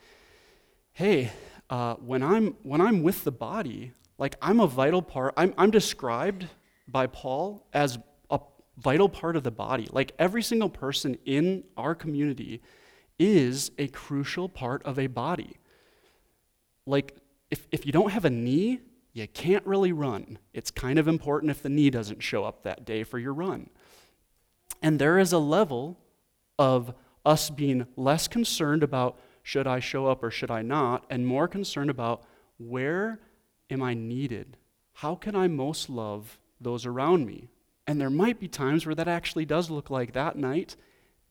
hey, 0.93 1.31
uh, 1.69 1.95
when 1.95 2.23
I'm 2.23 2.55
when 2.63 2.81
I'm 2.81 3.03
with 3.03 3.23
the 3.23 3.31
body, 3.31 3.91
like 4.17 4.35
I'm 4.41 4.59
a 4.59 4.67
vital 4.67 5.01
part. 5.01 5.33
I'm, 5.37 5.53
I'm 5.57 5.71
described 5.71 6.47
by 6.87 7.07
Paul 7.07 7.65
as 7.73 7.99
a 8.29 8.39
vital 8.77 9.09
part 9.09 9.35
of 9.35 9.43
the 9.43 9.51
body. 9.51 9.87
Like 9.91 10.13
every 10.17 10.43
single 10.43 10.69
person 10.69 11.17
in 11.25 11.63
our 11.77 11.95
community 11.95 12.61
is 13.19 13.71
a 13.77 13.87
crucial 13.87 14.49
part 14.49 14.83
of 14.83 14.99
a 14.99 15.07
body. 15.07 15.57
Like 16.85 17.15
if, 17.51 17.67
if 17.71 17.85
you 17.85 17.91
don't 17.91 18.11
have 18.11 18.25
a 18.25 18.29
knee, 18.29 18.79
you 19.13 19.27
can't 19.27 19.65
really 19.65 19.91
run. 19.91 20.39
It's 20.53 20.71
kind 20.71 20.99
of 20.99 21.07
important 21.07 21.49
if 21.49 21.61
the 21.61 21.69
knee 21.69 21.89
doesn't 21.89 22.21
show 22.21 22.43
up 22.43 22.63
that 22.63 22.85
day 22.85 23.03
for 23.03 23.17
your 23.17 23.33
run. 23.33 23.69
And 24.81 24.99
there 24.99 25.17
is 25.17 25.31
a 25.31 25.39
level 25.39 25.97
of 26.59 26.93
us 27.25 27.49
being 27.49 27.87
less 27.95 28.27
concerned 28.27 28.83
about 28.83 29.19
should 29.41 29.67
I 29.67 29.79
show 29.79 30.07
up 30.07 30.23
or 30.23 30.31
should 30.31 30.51
I 30.51 30.61
not, 30.63 31.05
and 31.09 31.25
more 31.25 31.47
concerned 31.47 31.89
about 31.89 32.23
where 32.57 33.19
am 33.69 33.81
I 33.81 33.93
needed? 33.93 34.57
How 34.93 35.15
can 35.15 35.35
I 35.35 35.47
most 35.47 35.89
love 35.89 36.37
those 36.59 36.85
around 36.85 37.25
me? 37.25 37.49
And 37.87 38.01
there 38.01 38.09
might 38.09 38.39
be 38.39 38.47
times 38.47 38.85
where 38.85 38.95
that 38.95 39.07
actually 39.07 39.45
does 39.45 39.69
look 39.69 39.89
like 39.89 40.13
that 40.13 40.35
night. 40.35 40.75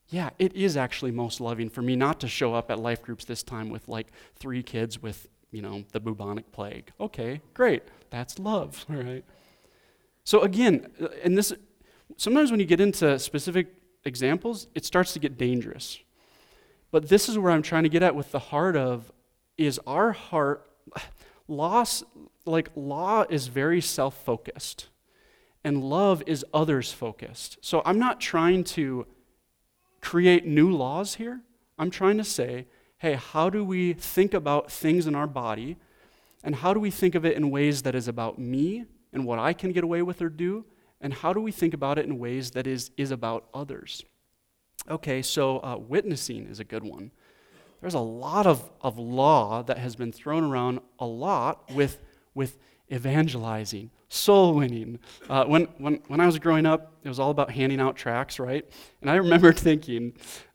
Yeah, 0.07 0.29
it 0.39 0.55
is 0.55 0.77
actually 0.77 1.11
most 1.11 1.41
loving 1.41 1.69
for 1.69 1.81
me 1.81 1.95
not 1.95 2.19
to 2.21 2.27
show 2.27 2.53
up 2.53 2.71
at 2.71 2.79
life 2.79 3.01
groups 3.01 3.25
this 3.25 3.43
time 3.43 3.69
with 3.69 3.87
like 3.87 4.07
three 4.35 4.63
kids 4.63 5.01
with 5.01 5.27
you 5.55 5.61
know, 5.61 5.85
the 5.93 6.01
bubonic 6.01 6.51
plague. 6.51 6.91
Okay, 6.99 7.41
great. 7.53 7.83
That's 8.09 8.37
love, 8.39 8.85
all 8.89 8.95
right? 9.03 9.23
So 10.25 10.41
again, 10.41 10.91
uh, 11.01 11.07
and 11.23 11.37
this 11.37 11.53
sometimes 12.17 12.51
when 12.51 12.59
you 12.59 12.65
get 12.65 12.81
into 12.81 13.17
specific 13.19 13.67
examples, 14.03 14.67
it 14.75 14.83
starts 14.83 15.13
to 15.13 15.19
get 15.19 15.37
dangerous. 15.37 15.99
But 16.91 17.07
this 17.07 17.29
is 17.29 17.39
where 17.39 17.51
I'm 17.53 17.61
trying 17.61 17.83
to 17.83 17.89
get 17.89 18.03
at 18.03 18.15
with 18.15 18.31
the 18.31 18.39
heart 18.39 18.75
of 18.75 19.11
is 19.57 19.79
our 19.87 20.11
heart 20.11 20.69
loss 21.47 22.03
like 22.45 22.69
law 22.75 23.23
is 23.29 23.47
very 23.47 23.79
self-focused 23.79 24.89
and 25.63 25.83
love 25.83 26.21
is 26.27 26.45
others 26.53 26.91
focused. 26.91 27.57
So 27.61 27.81
I'm 27.85 27.97
not 27.97 28.19
trying 28.19 28.65
to 28.75 29.07
create 30.01 30.45
new 30.45 30.69
laws 30.69 31.15
here. 31.15 31.41
I'm 31.79 31.89
trying 31.89 32.17
to 32.17 32.23
say 32.23 32.67
hey, 32.97 33.13
how 33.13 33.49
do 33.49 33.63
we 33.63 33.93
think 33.93 34.33
about 34.33 34.71
things 34.71 35.07
in 35.07 35.15
our 35.15 35.27
body? 35.27 35.77
And 36.43 36.55
how 36.55 36.73
do 36.73 36.79
we 36.79 36.91
think 36.91 37.15
of 37.15 37.25
it 37.25 37.35
in 37.35 37.49
ways 37.49 37.81
that 37.81 37.95
is 37.95 38.07
about 38.07 38.39
me 38.39 38.85
and 39.11 39.25
what 39.25 39.39
I 39.39 39.53
can 39.53 39.71
get 39.71 39.83
away 39.83 40.01
with 40.01 40.21
or 40.21 40.29
do? 40.29 40.65
And 41.01 41.13
how 41.13 41.33
do 41.33 41.41
we 41.41 41.51
think 41.51 41.73
about 41.73 41.97
it 41.97 42.05
in 42.05 42.17
ways 42.19 42.51
that 42.51 42.67
is, 42.67 42.91
is 42.97 43.11
about 43.11 43.45
others? 43.53 44.03
Okay, 44.89 45.21
so 45.21 45.59
uh, 45.59 45.77
witnessing 45.77 46.45
is 46.45 46.59
a 46.59 46.63
good 46.63 46.83
one. 46.83 47.11
There's 47.81 47.95
a 47.95 47.99
lot 47.99 48.47
of, 48.47 48.69
of 48.81 48.97
law 48.97 49.63
that 49.63 49.77
has 49.77 49.95
been 49.95 50.11
thrown 50.11 50.43
around 50.43 50.79
a 50.99 51.05
lot 51.05 51.71
with, 51.73 51.99
with 52.33 52.57
evangelizing, 52.91 53.91
soul 54.09 54.53
winning. 54.53 54.99
Uh, 55.29 55.45
when, 55.45 55.65
when, 55.77 56.01
when 56.07 56.19
I 56.19 56.25
was 56.25 56.39
growing 56.39 56.65
up, 56.65 56.93
it 57.03 57.09
was 57.09 57.19
all 57.19 57.31
about 57.31 57.51
handing 57.51 57.79
out 57.79 57.95
tracts, 57.95 58.39
right? 58.39 58.65
And 59.01 59.09
I 59.09 59.15
remember 59.15 59.51
thinking, 59.53 60.13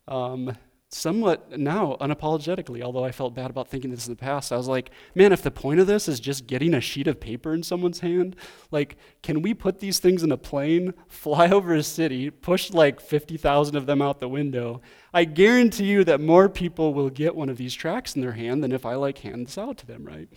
um, 0.08 0.56
somewhat 0.92 1.56
now 1.56 1.96
unapologetically, 2.00 2.82
although 2.82 3.04
I 3.04 3.12
felt 3.12 3.34
bad 3.34 3.48
about 3.48 3.68
thinking 3.68 3.90
this 3.90 4.08
in 4.08 4.12
the 4.12 4.18
past. 4.18 4.50
I 4.50 4.56
was 4.56 4.66
like, 4.66 4.90
man, 5.14 5.32
if 5.32 5.40
the 5.40 5.50
point 5.50 5.78
of 5.78 5.86
this 5.86 6.08
is 6.08 6.18
just 6.18 6.48
getting 6.48 6.74
a 6.74 6.80
sheet 6.80 7.06
of 7.06 7.20
paper 7.20 7.54
in 7.54 7.62
someone's 7.62 8.00
hand, 8.00 8.34
like, 8.72 8.96
can 9.22 9.40
we 9.40 9.54
put 9.54 9.78
these 9.78 10.00
things 10.00 10.24
in 10.24 10.32
a 10.32 10.36
plane, 10.36 10.92
fly 11.06 11.48
over 11.50 11.74
a 11.74 11.82
city, 11.82 12.28
push 12.28 12.72
like 12.72 13.00
50,000 13.00 13.76
of 13.76 13.86
them 13.86 14.02
out 14.02 14.18
the 14.18 14.28
window? 14.28 14.80
I 15.14 15.24
guarantee 15.24 15.84
you 15.84 16.02
that 16.04 16.20
more 16.20 16.48
people 16.48 16.92
will 16.92 17.10
get 17.10 17.36
one 17.36 17.48
of 17.48 17.56
these 17.56 17.74
tracks 17.74 18.16
in 18.16 18.20
their 18.20 18.32
hand 18.32 18.64
than 18.64 18.72
if 18.72 18.84
I 18.84 18.96
like 18.96 19.18
hand 19.18 19.46
this 19.46 19.58
out 19.58 19.78
to 19.78 19.86
them, 19.86 20.04
right? 20.04 20.28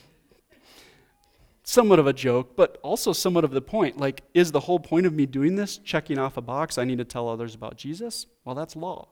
Somewhat 1.63 1.97
of 1.97 2.05
a 2.05 2.13
joke, 2.13 2.55
but 2.55 2.77
also 2.83 3.11
somewhat 3.11 3.43
of 3.43 3.51
the 3.51 3.61
point. 3.61 3.97
Like, 3.97 4.21
is 4.35 4.51
the 4.51 4.59
whole 4.59 4.79
point 4.79 5.07
of 5.07 5.13
me 5.13 5.25
doing 5.25 5.55
this 5.55 5.77
checking 5.77 6.19
off 6.19 6.37
a 6.37 6.41
box 6.41 6.77
I 6.77 6.83
need 6.83 6.99
to 6.99 7.05
tell 7.05 7.27
others 7.27 7.55
about 7.55 7.75
Jesus? 7.75 8.27
Well, 8.45 8.53
that's 8.53 8.75
law. 8.75 9.07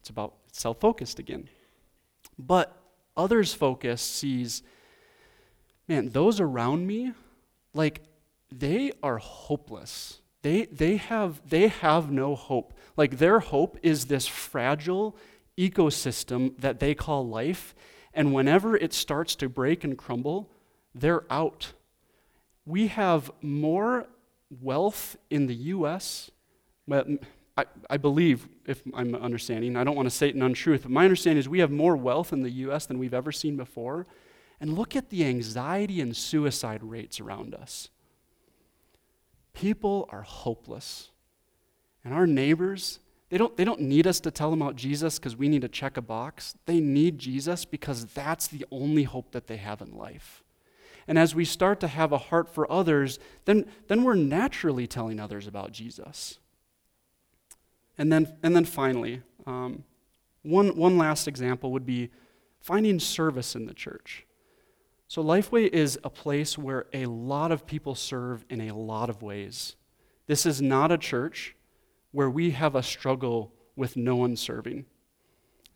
It's 0.00 0.10
about 0.10 0.34
self 0.56 0.80
focused 0.80 1.18
again. 1.18 1.48
But 2.38 2.76
others' 3.16 3.54
focus 3.54 4.02
sees, 4.02 4.62
man, 5.88 6.10
those 6.10 6.40
around 6.40 6.86
me, 6.86 7.12
like, 7.74 8.02
they 8.50 8.92
are 9.02 9.18
hopeless. 9.18 10.20
They, 10.42 10.66
they, 10.66 10.96
have, 10.96 11.40
they 11.48 11.68
have 11.68 12.10
no 12.10 12.34
hope. 12.34 12.74
Like, 12.96 13.18
their 13.18 13.40
hope 13.40 13.78
is 13.82 14.06
this 14.06 14.26
fragile 14.26 15.16
ecosystem 15.58 16.58
that 16.60 16.80
they 16.80 16.94
call 16.94 17.26
life. 17.26 17.74
And 18.14 18.32
whenever 18.32 18.76
it 18.76 18.92
starts 18.92 19.34
to 19.36 19.48
break 19.48 19.84
and 19.84 19.96
crumble, 19.96 20.50
they're 20.94 21.24
out. 21.30 21.72
We 22.64 22.86
have 22.88 23.30
more 23.42 24.06
wealth 24.60 25.16
in 25.28 25.46
the 25.46 25.54
U.S. 25.54 26.30
I, 27.56 27.64
I 27.88 27.96
believe, 27.96 28.48
if 28.66 28.82
I'm 28.94 29.14
understanding, 29.14 29.76
I 29.76 29.84
don't 29.84 29.96
want 29.96 30.06
to 30.06 30.14
say 30.14 30.28
in 30.28 30.42
untruth, 30.42 30.82
but 30.82 30.90
my 30.90 31.04
understanding 31.04 31.38
is 31.38 31.48
we 31.48 31.60
have 31.60 31.70
more 31.70 31.96
wealth 31.96 32.32
in 32.32 32.42
the 32.42 32.50
U.S. 32.50 32.86
than 32.86 32.98
we've 32.98 33.14
ever 33.14 33.32
seen 33.32 33.56
before. 33.56 34.06
And 34.60 34.74
look 34.74 34.96
at 34.96 35.10
the 35.10 35.24
anxiety 35.24 36.00
and 36.00 36.16
suicide 36.16 36.82
rates 36.82 37.20
around 37.20 37.54
us. 37.54 37.88
People 39.52 40.08
are 40.10 40.22
hopeless. 40.22 41.10
And 42.04 42.12
our 42.14 42.26
neighbors, 42.26 43.00
they 43.30 43.38
don't, 43.38 43.56
they 43.56 43.64
don't 43.64 43.80
need 43.80 44.06
us 44.06 44.20
to 44.20 44.30
tell 44.30 44.50
them 44.50 44.62
about 44.62 44.76
Jesus 44.76 45.18
because 45.18 45.36
we 45.36 45.48
need 45.48 45.62
to 45.62 45.68
check 45.68 45.96
a 45.96 46.02
box. 46.02 46.56
They 46.66 46.80
need 46.80 47.18
Jesus 47.18 47.64
because 47.64 48.06
that's 48.06 48.46
the 48.46 48.64
only 48.70 49.04
hope 49.04 49.32
that 49.32 49.46
they 49.46 49.56
have 49.56 49.80
in 49.80 49.96
life. 49.96 50.42
And 51.08 51.18
as 51.18 51.34
we 51.34 51.44
start 51.44 51.80
to 51.80 51.88
have 51.88 52.12
a 52.12 52.18
heart 52.18 52.48
for 52.48 52.70
others, 52.70 53.18
then, 53.44 53.66
then 53.88 54.04
we're 54.04 54.14
naturally 54.14 54.86
telling 54.86 55.20
others 55.20 55.46
about 55.46 55.72
Jesus. 55.72 56.38
And 57.98 58.12
then, 58.12 58.36
and 58.42 58.54
then 58.54 58.64
finally, 58.64 59.22
um, 59.46 59.84
one, 60.42 60.76
one 60.76 60.98
last 60.98 61.26
example 61.26 61.72
would 61.72 61.86
be 61.86 62.10
finding 62.60 63.00
service 63.00 63.54
in 63.54 63.66
the 63.66 63.74
church. 63.74 64.26
So, 65.08 65.22
Lifeway 65.22 65.68
is 65.68 65.98
a 66.02 66.10
place 66.10 66.58
where 66.58 66.86
a 66.92 67.06
lot 67.06 67.52
of 67.52 67.66
people 67.66 67.94
serve 67.94 68.44
in 68.50 68.60
a 68.60 68.74
lot 68.74 69.08
of 69.08 69.22
ways. 69.22 69.76
This 70.26 70.44
is 70.44 70.60
not 70.60 70.90
a 70.90 70.98
church 70.98 71.54
where 72.10 72.28
we 72.28 72.50
have 72.50 72.74
a 72.74 72.82
struggle 72.82 73.52
with 73.76 73.96
no 73.96 74.16
one 74.16 74.36
serving. 74.36 74.86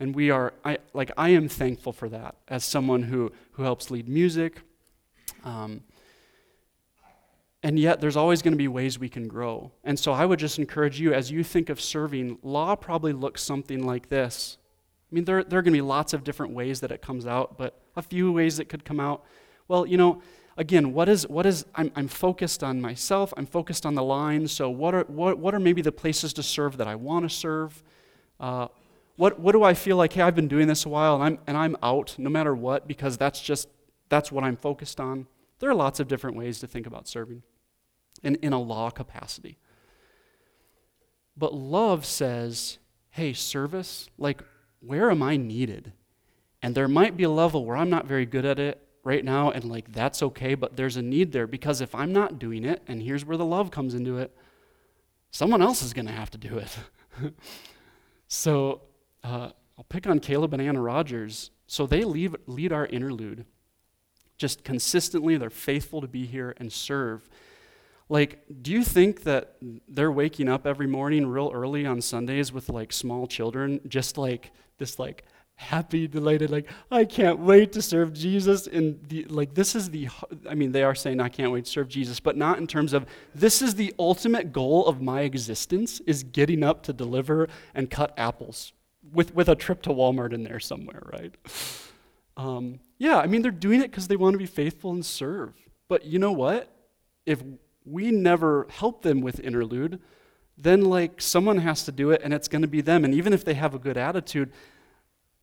And 0.01 0.15
we 0.15 0.31
are, 0.31 0.55
I, 0.65 0.79
like, 0.95 1.13
I 1.17 1.29
am 1.29 1.49
thankful 1.49 1.93
for 1.93 2.09
that 2.09 2.35
as 2.49 2.65
someone 2.65 3.05
who, 3.05 3.31
who 3.53 3.63
helps 3.63 3.91
lead 3.91 4.09
music. 4.09 4.63
Um, 5.45 5.83
and 7.63 7.79
yet, 7.79 8.01
there's 8.01 8.17
always 8.17 8.41
going 8.41 8.53
to 8.53 8.59
be 8.59 8.69
ways 8.69 8.99
we 8.99 9.09
can 9.09 9.29
grow. 9.29 9.73
And 9.85 9.99
so, 9.99 10.13
I 10.13 10.25
would 10.25 10.39
just 10.39 10.59
encourage 10.59 10.99
you, 10.99 11.13
as 11.13 11.31
you 11.31 11.45
think 11.45 11.69
of 11.69 11.81
serving, 11.81 12.39
law 12.43 12.75
probably 12.75 13.13
looks 13.13 13.43
something 13.43 13.85
like 13.85 14.09
this. 14.09 14.57
I 15.11 15.15
mean, 15.15 15.25
there, 15.25 15.43
there 15.43 15.59
are 15.59 15.63
going 15.63 15.73
to 15.73 15.79
be 15.79 15.83
lots 15.83 16.13
of 16.13 16.25
different 16.25 16.55
ways 16.55 16.81
that 16.81 16.93
it 16.93 17.03
comes 17.03 17.27
out, 17.27 17.59
but 17.59 17.81
a 17.97 18.03
few 18.03 18.33
ways 18.33 18.59
it 18.59 18.69
could 18.69 18.85
come 18.85 19.01
out. 19.01 19.25
Well, 19.67 19.85
you 19.85 19.97
know, 19.97 20.23
again, 20.57 20.93
what 20.93 21.09
is, 21.09 21.27
what 21.29 21.47
is 21.47 21.67
I'm, 21.75 21.91
I'm 21.97 22.09
focused 22.09 22.63
on 22.63 22.81
myself, 22.81 23.35
I'm 23.37 23.47
focused 23.47 23.85
on 23.85 23.95
the 23.95 24.03
line, 24.03 24.47
so 24.47 24.71
what 24.71 24.95
are, 24.95 25.05
what, 25.05 25.39
what 25.39 25.55
are 25.55 25.61
maybe 25.61 25.83
the 25.83 25.93
places 25.93 26.33
to 26.35 26.43
serve 26.43 26.77
that 26.77 26.87
I 26.87 26.95
want 26.95 27.29
to 27.29 27.35
serve? 27.35 27.83
Uh, 28.39 28.69
what, 29.17 29.39
what 29.39 29.53
do 29.53 29.63
I 29.65 29.75
feel 29.75 29.97
like, 29.97 30.13
hey, 30.13 30.23
I've 30.23 30.35
been 30.35 30.49
doing 30.49 30.67
this 30.67 30.87
a 30.87 30.89
while 30.89 31.17
and 31.17 31.25
I'm, 31.25 31.39
and 31.47 31.57
I'm 31.57 31.77
out 31.83 32.15
no 32.17 32.31
matter 32.31 32.55
what 32.55 32.89
because 32.89 33.19
that's 33.19 33.41
just, 33.41 33.69
that's 34.09 34.33
what 34.33 34.45
I'm 34.45 34.57
focused 34.57 35.01
on? 35.01 35.27
There 35.59 35.69
are 35.69 35.75
lots 35.75 36.01
of 36.01 36.09
different 36.09 36.37
ways 36.37 36.59
to 36.61 36.67
think 36.67 36.87
about 36.87 37.07
serving 37.07 37.43
in, 38.23 38.37
in 38.37 38.53
a 38.53 38.61
law 38.61 38.91
capacity. 38.91 39.59
But 41.37 41.55
love 41.55 42.05
says, 42.05 42.79
hey, 43.11 43.33
service, 43.33 44.09
like, 44.19 44.43
where 44.81 45.11
am 45.11 45.23
I 45.23 45.37
needed? 45.37 45.93
And 46.63 46.75
there 46.75 46.89
might 46.89 47.17
be 47.17 47.25
a 47.25 47.31
level 47.31 47.65
where 47.65 47.77
I'm 47.77 47.91
not 47.91 48.07
very 48.07 48.27
good 48.27 48.45
at 48.45 48.59
it 48.59 48.87
right 49.03 49.25
now, 49.25 49.51
and 49.51 49.65
like, 49.65 49.93
that's 49.93 50.23
okay, 50.23 50.55
but 50.55 50.77
there's 50.77 50.97
a 50.97 51.03
need 51.03 51.33
there 51.33 51.47
because 51.47 51.81
if 51.81 51.95
I'm 51.95 52.13
not 52.13 52.39
doing 52.39 52.65
it, 52.65 52.83
and 52.87 53.03
here's 53.03 53.25
where 53.25 53.37
the 53.37 53.45
love 53.45 53.71
comes 53.71 53.95
into 53.95 54.19
it, 54.19 54.37
someone 55.31 55.63
else 55.63 55.83
is 55.83 55.93
going 55.93 56.07
to 56.07 56.13
have 56.13 56.31
to 56.31 56.39
do 56.39 56.59
it. 56.59 56.79
so 58.29 58.83
uh, 59.25 59.51
I'll 59.79 59.85
pick 59.89 60.07
on 60.07 60.21
Caleb 60.21 60.53
and 60.53 60.63
Anna 60.63 60.83
Rogers. 60.83 61.51
So 61.67 61.87
they 61.87 62.05
leave, 62.05 62.37
lead 62.47 62.73
our 62.73 62.87
interlude. 62.87 63.47
Just 64.37 64.65
consistently, 64.65 65.37
they're 65.37 65.51
faithful 65.51 66.01
to 66.01 66.09
be 66.09 66.27
here 66.27 66.55
and 66.59 66.73
serve. 66.73 67.29
Like, 68.11 68.43
do 68.61 68.73
you 68.73 68.83
think 68.83 69.23
that 69.23 69.55
they're 69.89 70.11
waking 70.11 70.49
up 70.49 70.67
every 70.67 70.89
morning 70.89 71.29
real 71.29 71.53
early 71.55 71.87
on 71.87 72.01
Sundays 72.01 72.53
with 72.53 72.69
like 72.69 72.93
small 72.93 73.29
children, 73.29 73.81
just 73.87 74.19
like 74.19 74.51
this, 74.79 74.99
like 74.99 75.25
happy, 75.55 76.09
delighted, 76.09 76.51
like 76.51 76.69
I 76.91 77.05
can't 77.05 77.39
wait 77.39 77.71
to 77.73 77.81
serve 77.83 78.13
Jesus? 78.13 78.67
And 78.67 78.99
the, 79.09 79.27
like, 79.27 79.55
this 79.55 79.77
is 79.77 79.91
the, 79.91 80.09
I 80.49 80.57
mean, 80.57 80.73
they 80.73 80.83
are 80.83 80.97
saying 80.97 81.21
I 81.21 81.29
can't 81.29 81.53
wait 81.53 81.67
to 81.67 81.71
serve 81.71 81.87
Jesus, 81.89 82.19
but 82.19 82.37
not 82.37 82.59
in 82.59 82.67
terms 82.67 82.93
of 82.93 83.07
this 83.33 83.63
is 83.63 83.77
the 83.77 83.95
ultimate 83.97 84.53
goal 84.53 84.87
of 84.87 85.01
my 85.01 85.21
existence 85.21 86.01
is 86.01 86.25
getting 86.25 86.65
up 86.65 86.83
to 86.83 86.93
deliver 86.93 87.49
and 87.77 87.89
cut 87.89 88.13
apples 88.19 88.73
with 89.13 89.35
with 89.37 89.49
a 89.49 89.55
trip 89.55 89.83
to 89.83 89.91
Walmart 89.91 90.33
in 90.33 90.43
there 90.43 90.59
somewhere, 90.59 91.03
right? 91.13 91.35
Um, 92.37 92.81
yeah, 92.99 93.19
I 93.19 93.29
mean, 93.29 93.43
they're 93.43 93.53
doing 93.53 93.81
it 93.81 93.91
because 93.93 94.09
they 94.09 94.17
want 94.17 94.35
to 94.35 94.39
be 94.39 94.47
faithful 94.47 94.91
and 94.91 95.07
serve. 95.07 95.55
But 95.87 96.05
you 96.07 96.19
know 96.19 96.33
what? 96.33 96.69
If 97.25 97.41
we 97.85 98.11
never 98.11 98.67
help 98.71 99.03
them 99.03 99.21
with 99.21 99.41
interlude, 99.41 100.01
then 100.57 100.85
like 100.85 101.21
someone 101.21 101.59
has 101.59 101.85
to 101.85 101.93
do 101.93 102.11
it 102.11 102.21
and 102.23 102.35
it's 102.35 102.49
going 102.49 102.63
to 102.63 102.69
be 102.69 102.81
them. 102.81 103.05
And 103.05 103.15
even 103.15 103.33
if 103.33 103.45
they 103.45 103.55
have 103.55 103.75
a 103.75 103.79
good 103.79 103.97
attitude, 103.97 104.53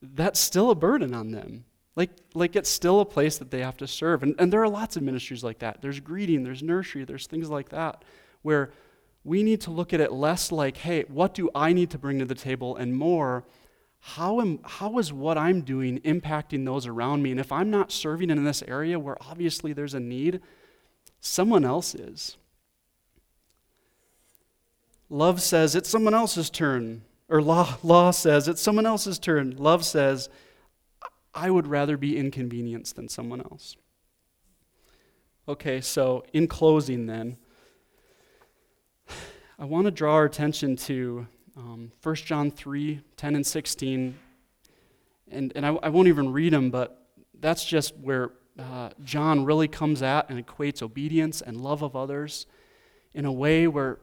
that's 0.02 0.40
still 0.40 0.70
a 0.70 0.76
burden 0.76 1.14
on 1.14 1.32
them. 1.32 1.66
Like, 1.96 2.12
like 2.36 2.56
it's 2.56 2.70
still 2.70 3.00
a 3.00 3.06
place 3.06 3.40
that 3.40 3.50
they 3.50 3.62
have 3.62 3.78
to 3.78 3.88
serve. 3.88 4.22
And, 4.22 4.36
and 4.38 4.54
there 4.54 4.62
are 4.62 4.70
lots 4.70 4.96
of 4.96 5.04
ministries 5.04 5.44
like 5.44 5.60
that. 5.60 5.82
There's 5.82 6.00
greeting, 6.00 6.44
there's 6.44 6.62
nursery, 6.62 7.04
there's 7.04 7.26
things 7.26 7.50
like 7.50 7.70
that 7.70 8.04
where 8.44 8.72
we 9.24 9.42
need 9.42 9.62
to 9.62 9.72
look 9.72 9.94
at 9.94 10.00
it 10.00 10.12
less 10.12 10.52
like, 10.52 10.78
hey, 10.78 11.04
what 11.08 11.34
do 11.34 11.50
I 11.56 11.74
need 11.74 11.90
to 11.92 11.98
bring 11.98 12.20
to 12.20 12.26
the 12.26 12.36
table? 12.36 12.76
And 12.76 12.96
more, 12.96 13.44
how, 14.00 14.40
am, 14.40 14.60
how 14.64 15.00
is 15.00 15.12
what 15.12 15.38
I'm 15.38 15.62
doing 15.62 16.00
impacting 16.02 16.64
those 16.66 16.86
around 16.86 17.24
me? 17.24 17.32
And 17.32 17.40
if 17.40 17.52
I'm 17.52 17.72
not 17.72 17.92
serving 17.92 18.30
in 18.30 18.44
this 18.44 18.64
area 18.68 19.00
where 19.00 19.18
obviously 19.22 19.74
there's 19.74 19.96
a 19.96 20.00
need, 20.00 20.40
someone 21.20 21.66
else 21.66 21.96
is. 21.96 22.38
Love 25.10 25.42
says 25.42 25.76
it's 25.76 25.90
someone 25.90 26.14
else's 26.14 26.50
turn. 26.50 27.04
Or 27.30 27.42
law, 27.42 27.78
law 27.84 28.12
says 28.12 28.48
it's 28.48 28.62
someone 28.62 28.86
else's 28.86 29.20
turn. 29.20 29.56
Love 29.58 29.86
says, 29.86 30.30
I 31.34 31.52
would 31.52 31.68
rather 31.68 31.98
be 31.98 32.18
inconvenienced 32.18 32.96
than 32.96 33.10
someone 33.10 33.42
else. 33.42 33.76
Okay, 35.48 35.82
so 35.82 36.24
in 36.34 36.48
closing, 36.48 37.06
then, 37.06 37.38
I 39.60 39.66
want 39.66 39.86
to 39.86 39.92
draw 39.92 40.16
our 40.16 40.26
attention 40.26 40.76
to 40.78 41.28
um, 41.56 41.92
1 42.04 42.16
John 42.16 42.52
3 42.52 43.02
10 43.18 43.36
and 43.36 43.46
16. 43.46 44.18
And, 45.30 45.52
and 45.56 45.66
I, 45.66 45.70
I 45.70 45.90
won't 45.90 46.08
even 46.08 46.32
read 46.32 46.54
them, 46.54 46.70
but 46.70 47.06
that's 47.40 47.66
just 47.66 47.96
where 47.98 48.32
uh, 48.60 48.90
John 49.04 49.46
really 49.46 49.68
comes 49.68 50.02
at 50.02 50.30
and 50.30 50.46
equates 50.46 50.82
obedience 50.82 51.42
and 51.42 51.62
love 51.62 51.82
of 51.82 51.96
others 51.96 52.46
in 53.14 53.26
a 53.26 53.32
way 53.32 53.68
where 53.68 54.00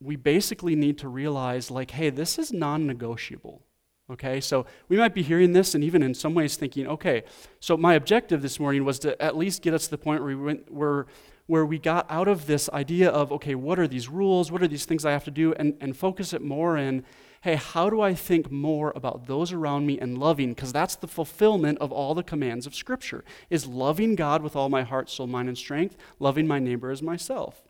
we 0.00 0.16
basically 0.16 0.74
need 0.74 0.98
to 0.98 1.08
realize, 1.08 1.70
like, 1.70 1.92
hey, 1.92 2.10
this 2.10 2.38
is 2.38 2.52
non 2.52 2.86
negotiable. 2.86 3.62
Okay, 4.10 4.38
so 4.38 4.66
we 4.88 4.98
might 4.98 5.14
be 5.14 5.22
hearing 5.22 5.54
this 5.54 5.74
and 5.74 5.82
even 5.82 6.02
in 6.02 6.12
some 6.12 6.34
ways 6.34 6.56
thinking, 6.56 6.86
okay, 6.86 7.22
so 7.58 7.74
my 7.74 7.94
objective 7.94 8.42
this 8.42 8.60
morning 8.60 8.84
was 8.84 8.98
to 8.98 9.20
at 9.20 9.34
least 9.34 9.62
get 9.62 9.72
us 9.72 9.86
to 9.86 9.92
the 9.92 9.98
point 9.98 10.20
where 10.20 10.36
we, 10.36 10.44
went, 10.44 10.70
where, 10.70 11.06
where 11.46 11.64
we 11.64 11.78
got 11.78 12.04
out 12.10 12.28
of 12.28 12.46
this 12.46 12.68
idea 12.74 13.08
of, 13.08 13.32
okay, 13.32 13.54
what 13.54 13.78
are 13.78 13.88
these 13.88 14.10
rules? 14.10 14.52
What 14.52 14.62
are 14.62 14.68
these 14.68 14.84
things 14.84 15.06
I 15.06 15.12
have 15.12 15.24
to 15.24 15.30
do? 15.30 15.54
And, 15.54 15.74
and 15.80 15.96
focus 15.96 16.34
it 16.34 16.42
more 16.42 16.76
in, 16.76 17.02
hey, 17.44 17.56
how 17.56 17.90
do 17.90 18.00
I 18.00 18.14
think 18.14 18.50
more 18.50 18.90
about 18.96 19.26
those 19.26 19.52
around 19.52 19.84
me 19.84 19.98
and 19.98 20.16
loving? 20.16 20.54
Because 20.54 20.72
that's 20.72 20.96
the 20.96 21.06
fulfillment 21.06 21.76
of 21.78 21.92
all 21.92 22.14
the 22.14 22.22
commands 22.22 22.66
of 22.66 22.74
Scripture, 22.74 23.22
is 23.50 23.66
loving 23.66 24.14
God 24.14 24.42
with 24.42 24.56
all 24.56 24.70
my 24.70 24.82
heart, 24.82 25.10
soul, 25.10 25.26
mind, 25.26 25.48
and 25.48 25.58
strength, 25.58 25.94
loving 26.18 26.46
my 26.46 26.58
neighbor 26.58 26.90
as 26.90 27.02
myself. 27.02 27.62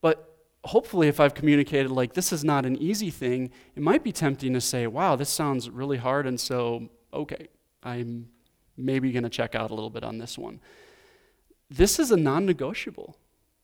But 0.00 0.38
hopefully, 0.62 1.08
if 1.08 1.18
I've 1.18 1.34
communicated 1.34 1.90
like 1.90 2.12
this 2.12 2.32
is 2.32 2.44
not 2.44 2.64
an 2.64 2.76
easy 2.76 3.10
thing, 3.10 3.50
it 3.74 3.82
might 3.82 4.04
be 4.04 4.12
tempting 4.12 4.52
to 4.52 4.60
say, 4.60 4.86
wow, 4.86 5.16
this 5.16 5.28
sounds 5.28 5.68
really 5.68 5.96
hard, 5.96 6.24
and 6.24 6.38
so, 6.38 6.88
okay, 7.12 7.48
I'm 7.82 8.28
maybe 8.76 9.10
going 9.10 9.24
to 9.24 9.28
check 9.28 9.56
out 9.56 9.72
a 9.72 9.74
little 9.74 9.90
bit 9.90 10.04
on 10.04 10.18
this 10.18 10.38
one. 10.38 10.60
This 11.68 11.98
is 11.98 12.12
a 12.12 12.16
non 12.16 12.46
negotiable. 12.46 13.16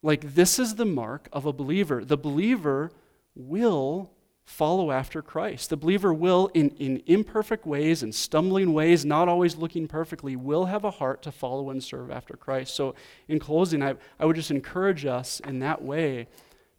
Like, 0.02 0.34
this 0.34 0.58
is 0.58 0.74
the 0.74 0.84
mark 0.84 1.28
of 1.32 1.46
a 1.46 1.52
believer. 1.52 2.04
The 2.04 2.16
believer 2.16 2.90
will 3.36 4.10
follow 4.44 4.90
after 4.90 5.22
Christ. 5.22 5.70
The 5.70 5.76
believer 5.76 6.12
will, 6.12 6.50
in, 6.52 6.70
in 6.70 7.02
imperfect 7.06 7.64
ways 7.66 8.02
and 8.02 8.14
stumbling 8.14 8.72
ways, 8.72 9.04
not 9.04 9.28
always 9.28 9.56
looking 9.56 9.86
perfectly, 9.86 10.36
will 10.36 10.66
have 10.66 10.84
a 10.84 10.90
heart 10.90 11.22
to 11.22 11.32
follow 11.32 11.70
and 11.70 11.82
serve 11.82 12.10
after 12.10 12.36
Christ. 12.36 12.74
So, 12.74 12.94
in 13.28 13.38
closing, 13.38 13.82
I, 13.82 13.94
I 14.18 14.26
would 14.26 14.36
just 14.36 14.50
encourage 14.50 15.06
us 15.06 15.40
in 15.40 15.60
that 15.60 15.82
way 15.82 16.28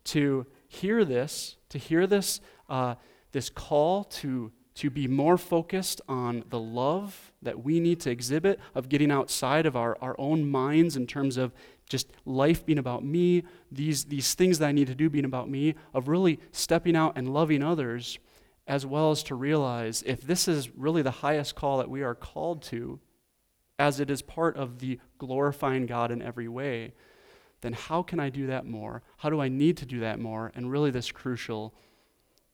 to 0.05 0.45
hear 0.67 1.05
this, 1.05 1.55
to 1.69 1.77
hear 1.77 2.05
this, 2.05 2.41
uh, 2.69 2.95
this 3.31 3.49
call 3.49 4.03
to, 4.03 4.51
to 4.75 4.89
be 4.89 5.07
more 5.07 5.37
focused 5.37 6.01
on 6.09 6.43
the 6.49 6.59
love 6.59 7.31
that 7.41 7.63
we 7.63 7.79
need 7.79 7.99
to 8.01 8.11
exhibit, 8.11 8.59
of 8.75 8.89
getting 8.89 9.11
outside 9.11 9.65
of 9.65 9.75
our, 9.75 9.97
our 10.01 10.15
own 10.17 10.49
minds 10.49 10.97
in 10.97 11.07
terms 11.07 11.37
of 11.37 11.53
just 11.89 12.09
life 12.25 12.65
being 12.65 12.79
about 12.79 13.03
me, 13.03 13.43
these, 13.71 14.05
these 14.05 14.33
things 14.33 14.59
that 14.59 14.67
I 14.67 14.71
need 14.71 14.87
to 14.87 14.95
do 14.95 15.09
being 15.09 15.25
about 15.25 15.49
me, 15.49 15.75
of 15.93 16.07
really 16.07 16.39
stepping 16.51 16.95
out 16.95 17.17
and 17.17 17.33
loving 17.33 17.63
others, 17.63 18.19
as 18.65 18.85
well 18.85 19.11
as 19.11 19.23
to 19.23 19.35
realize 19.35 20.03
if 20.05 20.21
this 20.21 20.47
is 20.47 20.69
really 20.75 21.01
the 21.01 21.11
highest 21.11 21.55
call 21.55 21.77
that 21.79 21.89
we 21.89 22.01
are 22.01 22.15
called 22.15 22.61
to, 22.63 22.99
as 23.77 23.99
it 23.99 24.09
is 24.09 24.21
part 24.21 24.55
of 24.55 24.79
the 24.79 24.99
glorifying 25.17 25.85
God 25.85 26.11
in 26.11 26.21
every 26.21 26.47
way, 26.47 26.93
then 27.61 27.73
how 27.73 28.03
can 28.03 28.19
I 28.19 28.29
do 28.29 28.47
that 28.47 28.65
more? 28.65 29.03
How 29.17 29.29
do 29.29 29.41
I 29.41 29.47
need 29.49 29.77
to 29.77 29.85
do 29.85 29.99
that 30.01 30.19
more? 30.19 30.51
And 30.55 30.71
really, 30.71 30.91
this 30.91 31.11
crucial, 31.11 31.73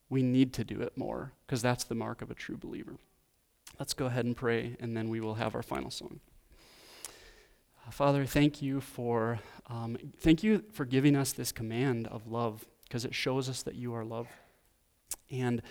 we 0.10 0.24
need 0.24 0.54
to 0.54 0.64
do 0.64 0.82
it 0.82 0.98
more, 0.98 1.34
because 1.46 1.62
that's 1.62 1.84
the 1.84 1.96
mark 1.96 2.22
of 2.22 2.32
a 2.32 2.36
true 2.36 2.58
believer. 2.58 2.98
Let's 3.80 3.94
go 3.94 4.08
ahead 4.08 4.26
and 4.26 4.36
pray, 4.36 4.78
and 4.80 4.96
then 4.98 5.10
we 5.10 5.20
will 5.20 5.36
have 5.36 5.56
our 5.56 5.64
final 5.64 5.92
song. 5.92 6.20
Uh, 7.90 7.92
Father, 7.92 8.24
thank 8.24 8.62
you 8.62 8.80
for 8.80 9.40
um, 9.68 9.98
thank 10.20 10.44
you 10.44 10.64
for 10.72 10.86
giving 10.86 11.16
us 11.16 11.32
this 11.32 11.52
command 11.52 12.06
of 12.08 12.28
love, 12.28 12.64
because 12.84 13.04
it 13.04 13.16
shows 13.16 13.50
us 13.50 13.64
that 13.64 13.74
you 13.74 13.96
are 13.96 14.06
love. 14.06 14.28
And 15.32 15.64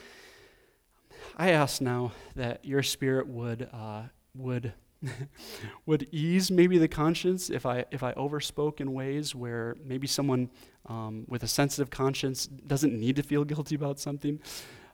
I 1.37 1.51
ask 1.51 1.81
now 1.81 2.11
that 2.35 2.65
your 2.65 2.83
Spirit 2.83 3.29
would 3.29 3.69
uh, 3.73 4.03
would 4.35 4.73
would 5.87 6.09
ease 6.11 6.51
maybe 6.51 6.77
the 6.77 6.89
conscience 6.89 7.51
if 7.51 7.65
I 7.65 7.85
if 7.93 8.03
I 8.03 8.15
overspoke 8.15 8.81
in 8.81 8.95
ways 8.95 9.37
where 9.37 9.77
maybe 9.85 10.09
someone 10.09 10.51
um, 10.87 11.25
with 11.29 11.45
a 11.45 11.49
sensitive 11.49 11.91
conscience 11.91 12.49
doesn't 12.49 12.99
need 12.99 13.15
to 13.15 13.23
feel 13.23 13.45
guilty 13.53 13.77
about 13.77 14.01
something, 14.01 14.41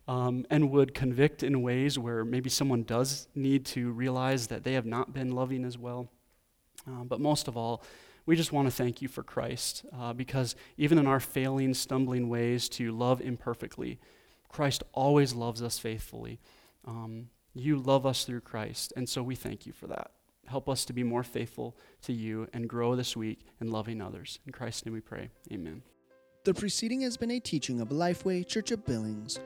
um, 0.09 0.45
and 0.51 0.71
would 0.71 0.93
convict 0.93 1.43
in 1.43 1.63
ways 1.63 1.99
where 1.99 2.23
maybe 2.23 2.51
someone 2.51 2.83
does 2.83 3.29
need 3.35 3.65
to 3.65 3.93
realize 3.93 4.49
that 4.49 4.63
they 4.63 4.75
have 4.75 4.85
not 4.85 5.15
been 5.15 5.33
loving 5.33 5.65
as 5.65 5.79
well. 5.79 6.11
Uh, 6.87 7.05
but 7.05 7.21
most 7.21 7.49
of 7.49 7.57
all, 7.57 7.83
we 8.27 8.37
just 8.37 8.53
want 8.53 8.67
to 8.67 8.75
thank 8.75 9.03
you 9.03 9.09
for 9.09 9.23
Christ 9.23 9.85
uh, 9.97 10.13
because 10.13 10.57
even 10.77 10.99
in 10.99 11.07
our 11.07 11.21
failing, 11.21 11.75
stumbling 11.75 12.29
ways 12.29 12.69
to 12.71 12.93
love 12.93 13.21
imperfectly, 13.21 13.99
Christ 14.49 14.83
always 14.93 15.35
loves 15.35 15.63
us 15.63 15.79
faithfully. 15.79 16.41
Um, 16.87 17.29
you 17.55 17.77
love 17.77 18.07
us 18.07 18.25
through 18.25 18.41
Christ, 18.41 18.93
and 18.97 19.09
so 19.09 19.23
we 19.23 19.35
thank 19.35 19.67
you 19.67 19.73
for 19.73 19.87
that. 19.89 20.11
Help 20.47 20.69
us 20.69 20.85
to 20.87 20.93
be 20.93 21.03
more 21.03 21.23
faithful 21.23 21.77
to 22.03 22.13
you 22.13 22.49
and 22.53 22.69
grow 22.69 22.97
this 22.97 23.17
week 23.17 23.47
in 23.61 23.71
loving 23.71 24.03
others. 24.03 24.39
In 24.47 24.53
Christ's 24.53 24.85
name 24.85 24.93
we 24.93 25.01
pray. 25.01 25.31
Amen. 25.53 25.83
The 26.45 26.53
preceding 26.53 27.01
has 27.03 27.17
been 27.17 27.31
a 27.31 27.41
teaching 27.41 27.81
of 27.81 27.89
Lifeway 27.89 28.47
Church 28.47 28.71
of 28.71 28.85
Billings. 28.85 29.41